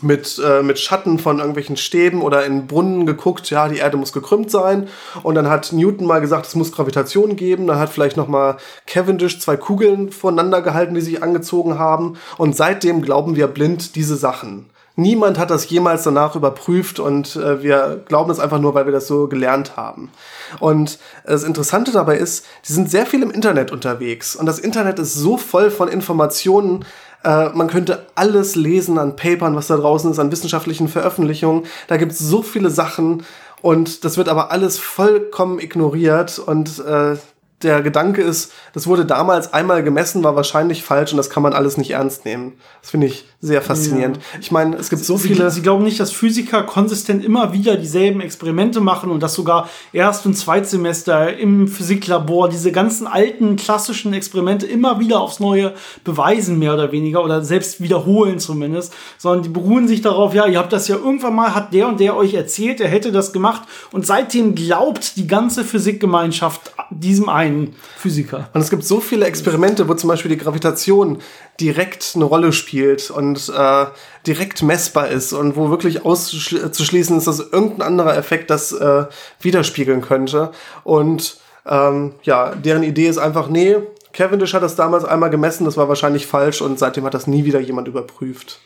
[0.01, 4.12] mit, äh, mit Schatten von irgendwelchen Stäben oder in Brunnen geguckt, ja, die Erde muss
[4.12, 4.88] gekrümmt sein.
[5.22, 7.66] Und dann hat Newton mal gesagt, es muss Gravitation geben.
[7.66, 12.16] Dann hat vielleicht noch mal Cavendish zwei Kugeln voneinander gehalten, die sich angezogen haben.
[12.38, 14.70] Und seitdem glauben wir blind diese Sachen.
[14.97, 18.92] Niemand hat das jemals danach überprüft und äh, wir glauben es einfach nur, weil wir
[18.92, 20.12] das so gelernt haben.
[20.61, 25.01] Und das Interessante dabei ist, die sind sehr viel im Internet unterwegs und das Internet
[25.01, 26.84] ist so voll von Informationen,
[27.25, 31.64] äh, man könnte alles lesen an Papern, was da draußen ist, an wissenschaftlichen Veröffentlichungen.
[31.89, 33.25] Da gibt es so viele Sachen
[33.62, 37.16] und das wird aber alles vollkommen ignoriert und äh,
[37.65, 41.53] der Gedanke ist, das wurde damals einmal gemessen, war wahrscheinlich falsch und das kann man
[41.53, 42.53] alles nicht ernst nehmen.
[42.81, 44.17] Das finde ich sehr faszinierend.
[44.17, 44.39] Ja.
[44.41, 45.51] Ich meine, es gibt so Sie, viele.
[45.51, 50.25] Sie glauben nicht, dass Physiker konsistent immer wieder dieselben Experimente machen und dass sogar Erst-
[50.25, 56.75] und Zweitsemester im Physiklabor diese ganzen alten klassischen Experimente immer wieder aufs Neue beweisen, mehr
[56.75, 60.89] oder weniger, oder selbst wiederholen zumindest, sondern die beruhen sich darauf, ja, ihr habt das
[60.89, 63.62] ja irgendwann mal, hat der und der euch erzählt, er hätte das gemacht
[63.93, 67.53] und seitdem glaubt die ganze Physikgemeinschaft diesem einen
[67.96, 68.48] Physiker.
[68.52, 71.18] Und es gibt so viele Experimente, wo zum Beispiel die Gravitation
[71.61, 73.86] direkt eine Rolle spielt und äh,
[74.26, 79.05] direkt messbar ist und wo wirklich auszuschließen ist, dass irgendein anderer Effekt das äh,
[79.40, 80.50] widerspiegeln könnte.
[80.82, 83.76] Und ähm, ja, deren Idee ist einfach, nee,
[84.12, 87.44] Cavendish hat das damals einmal gemessen, das war wahrscheinlich falsch und seitdem hat das nie
[87.44, 88.61] wieder jemand überprüft.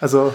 [0.00, 0.34] Also,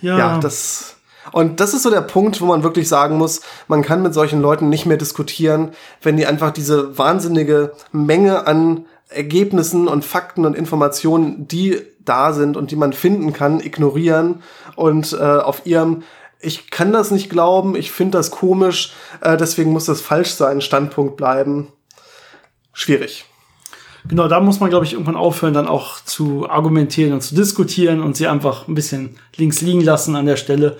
[0.00, 0.95] ja, ja das.
[1.32, 4.40] Und das ist so der Punkt, wo man wirklich sagen muss, man kann mit solchen
[4.40, 5.70] Leuten nicht mehr diskutieren,
[6.02, 12.56] wenn die einfach diese wahnsinnige Menge an Ergebnissen und Fakten und Informationen, die da sind
[12.56, 14.42] und die man finden kann, ignorieren
[14.76, 16.02] und äh, auf ihrem
[16.38, 20.60] ich kann das nicht glauben, ich finde das komisch, äh, deswegen muss das falsch sein,
[20.60, 21.68] Standpunkt bleiben.
[22.72, 23.24] Schwierig.
[24.06, 28.02] Genau, da muss man, glaube ich, irgendwann aufhören, dann auch zu argumentieren und zu diskutieren
[28.02, 30.76] und sie einfach ein bisschen links liegen lassen an der Stelle.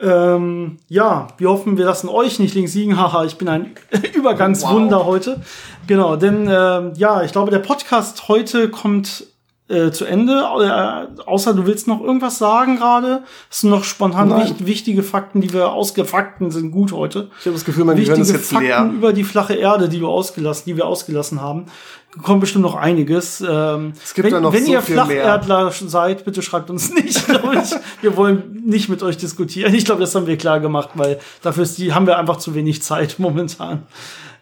[0.00, 2.98] Ähm, ja, wir hoffen, wir lassen euch nicht links liegen.
[2.98, 3.74] Haha, ich bin ein
[4.14, 5.06] Übergangswunder wow.
[5.06, 5.40] heute.
[5.86, 9.24] Genau, denn ähm, ja, ich glaube, der Podcast heute kommt
[9.68, 10.32] äh, zu Ende.
[10.32, 13.22] Äh, außer du willst noch irgendwas sagen gerade.
[13.48, 17.30] Hast du noch spontan wicht, wichtige Fakten, die wir ausgefakten sind gut heute?
[17.40, 18.90] Ich habe das Gefühl, mein Gehirn ist jetzt Fakten leer.
[18.94, 21.66] über die flache Erde, die du ausgelassen, die wir ausgelassen haben.
[22.22, 23.40] Kommt bestimmt noch einiges.
[23.40, 26.92] Ähm, es gibt wenn, da noch wenn so ihr viel Flacherdler seid, bitte schreibt uns
[26.92, 27.16] nicht.
[27.28, 27.74] ich.
[28.02, 29.74] Wir wollen nicht mit euch diskutieren.
[29.74, 32.54] Ich glaube, das haben wir klar gemacht, weil dafür ist die, haben wir einfach zu
[32.54, 33.82] wenig Zeit momentan.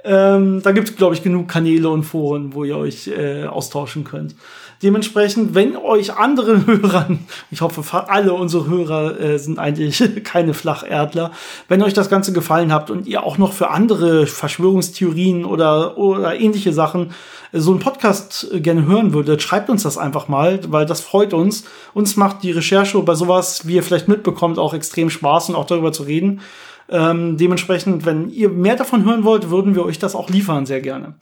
[0.05, 4.05] Ähm, da gibt es, glaube ich, genug Kanäle und Foren, wo ihr euch äh, austauschen
[4.05, 4.35] könnt.
[4.83, 7.07] Dementsprechend, wenn euch andere Hörer,
[7.51, 11.31] ich hoffe, alle unsere Hörer äh, sind eigentlich keine Flacherdler,
[11.69, 16.39] wenn euch das Ganze gefallen habt und ihr auch noch für andere Verschwörungstheorien oder, oder
[16.39, 17.13] ähnliche Sachen
[17.53, 21.01] äh, so einen Podcast äh, gerne hören würdet, schreibt uns das einfach mal, weil das
[21.01, 21.65] freut uns.
[21.95, 25.67] Uns macht die Recherche bei sowas, wie ihr vielleicht mitbekommt, auch extrem Spaß und auch
[25.67, 26.41] darüber zu reden.
[26.89, 30.81] Ähm, dementsprechend, wenn ihr mehr davon hören wollt, würden wir euch das auch liefern, sehr
[30.81, 31.15] gerne.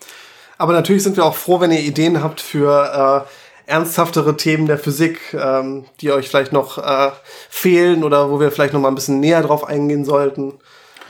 [0.56, 3.30] Aber natürlich sind wir auch froh, wenn ihr Ideen habt für äh,
[3.70, 7.12] ernsthaftere Themen der Physik, ähm, die euch vielleicht noch äh,
[7.48, 10.54] fehlen oder wo wir vielleicht noch mal ein bisschen näher drauf eingehen sollten.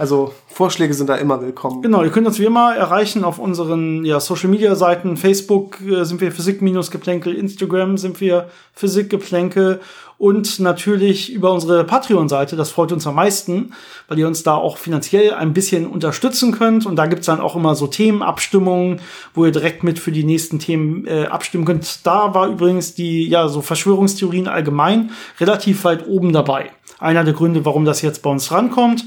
[0.01, 1.83] Also Vorschläge sind da immer willkommen.
[1.83, 5.19] Genau, ihr könnt uns wie immer erreichen auf unseren ja, Social Media Seiten.
[5.19, 9.81] Facebook äh, sind wir Physik-Geplänkel, Instagram sind wir Physik-Geplänkel
[10.17, 12.57] und natürlich über unsere Patreon-Seite.
[12.57, 13.75] Das freut uns am meisten,
[14.09, 16.87] weil ihr uns da auch finanziell ein bisschen unterstützen könnt.
[16.87, 19.03] Und da gibt's dann auch immer so Themenabstimmungen,
[19.35, 22.07] wo ihr direkt mit für die nächsten Themen äh, abstimmen könnt.
[22.07, 26.71] Da war übrigens die, ja, so Verschwörungstheorien allgemein relativ weit oben dabei.
[26.99, 29.05] Einer der Gründe, warum das jetzt bei uns rankommt.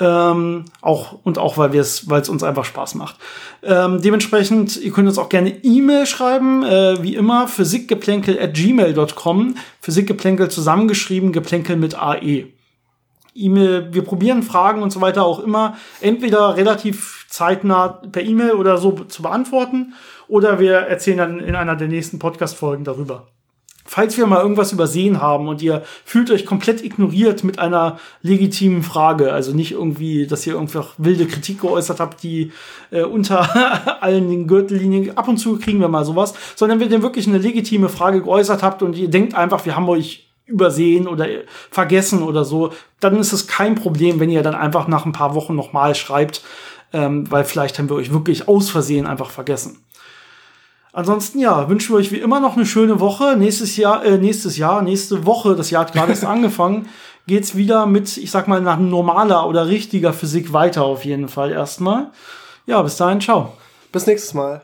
[0.00, 3.16] Ähm, auch und auch weil wir es, weil es uns einfach Spaß macht.
[3.62, 9.56] Ähm, dementsprechend, ihr könnt uns auch gerne E-Mail schreiben, äh, wie immer, physikgeplänkel at gmail.com.
[9.80, 12.46] Physikgeplänkel zusammengeschrieben, Geplänkel mit AE.
[13.34, 18.78] E-Mail, wir probieren Fragen und so weiter auch immer entweder relativ zeitnah per E-Mail oder
[18.78, 19.94] so zu beantworten
[20.28, 23.28] oder wir erzählen dann in einer der nächsten Podcast-Folgen darüber.
[23.92, 28.84] Falls wir mal irgendwas übersehen haben und ihr fühlt euch komplett ignoriert mit einer legitimen
[28.84, 32.52] Frage, also nicht irgendwie, dass ihr einfach wilde Kritik geäußert habt, die
[32.92, 37.02] äh, unter allen den Gürtellinien, ab und zu kriegen wir mal sowas, sondern wenn ihr
[37.02, 41.26] wirklich eine legitime Frage geäußert habt und ihr denkt einfach, wir haben euch übersehen oder
[41.72, 42.70] vergessen oder so,
[43.00, 46.44] dann ist es kein Problem, wenn ihr dann einfach nach ein paar Wochen nochmal schreibt,
[46.92, 49.84] ähm, weil vielleicht haben wir euch wirklich aus Versehen einfach vergessen.
[50.92, 53.36] Ansonsten ja, wünschen wir euch wie immer noch eine schöne Woche.
[53.36, 56.88] Nächstes Jahr, äh, nächstes Jahr, nächste Woche, das Jahr hat gerade erst angefangen,
[57.26, 61.52] geht's wieder mit, ich sag mal, nach normaler oder richtiger Physik weiter auf jeden Fall
[61.52, 62.10] erstmal.
[62.66, 63.52] Ja, bis dahin, ciao.
[63.92, 64.62] Bis nächstes Mal.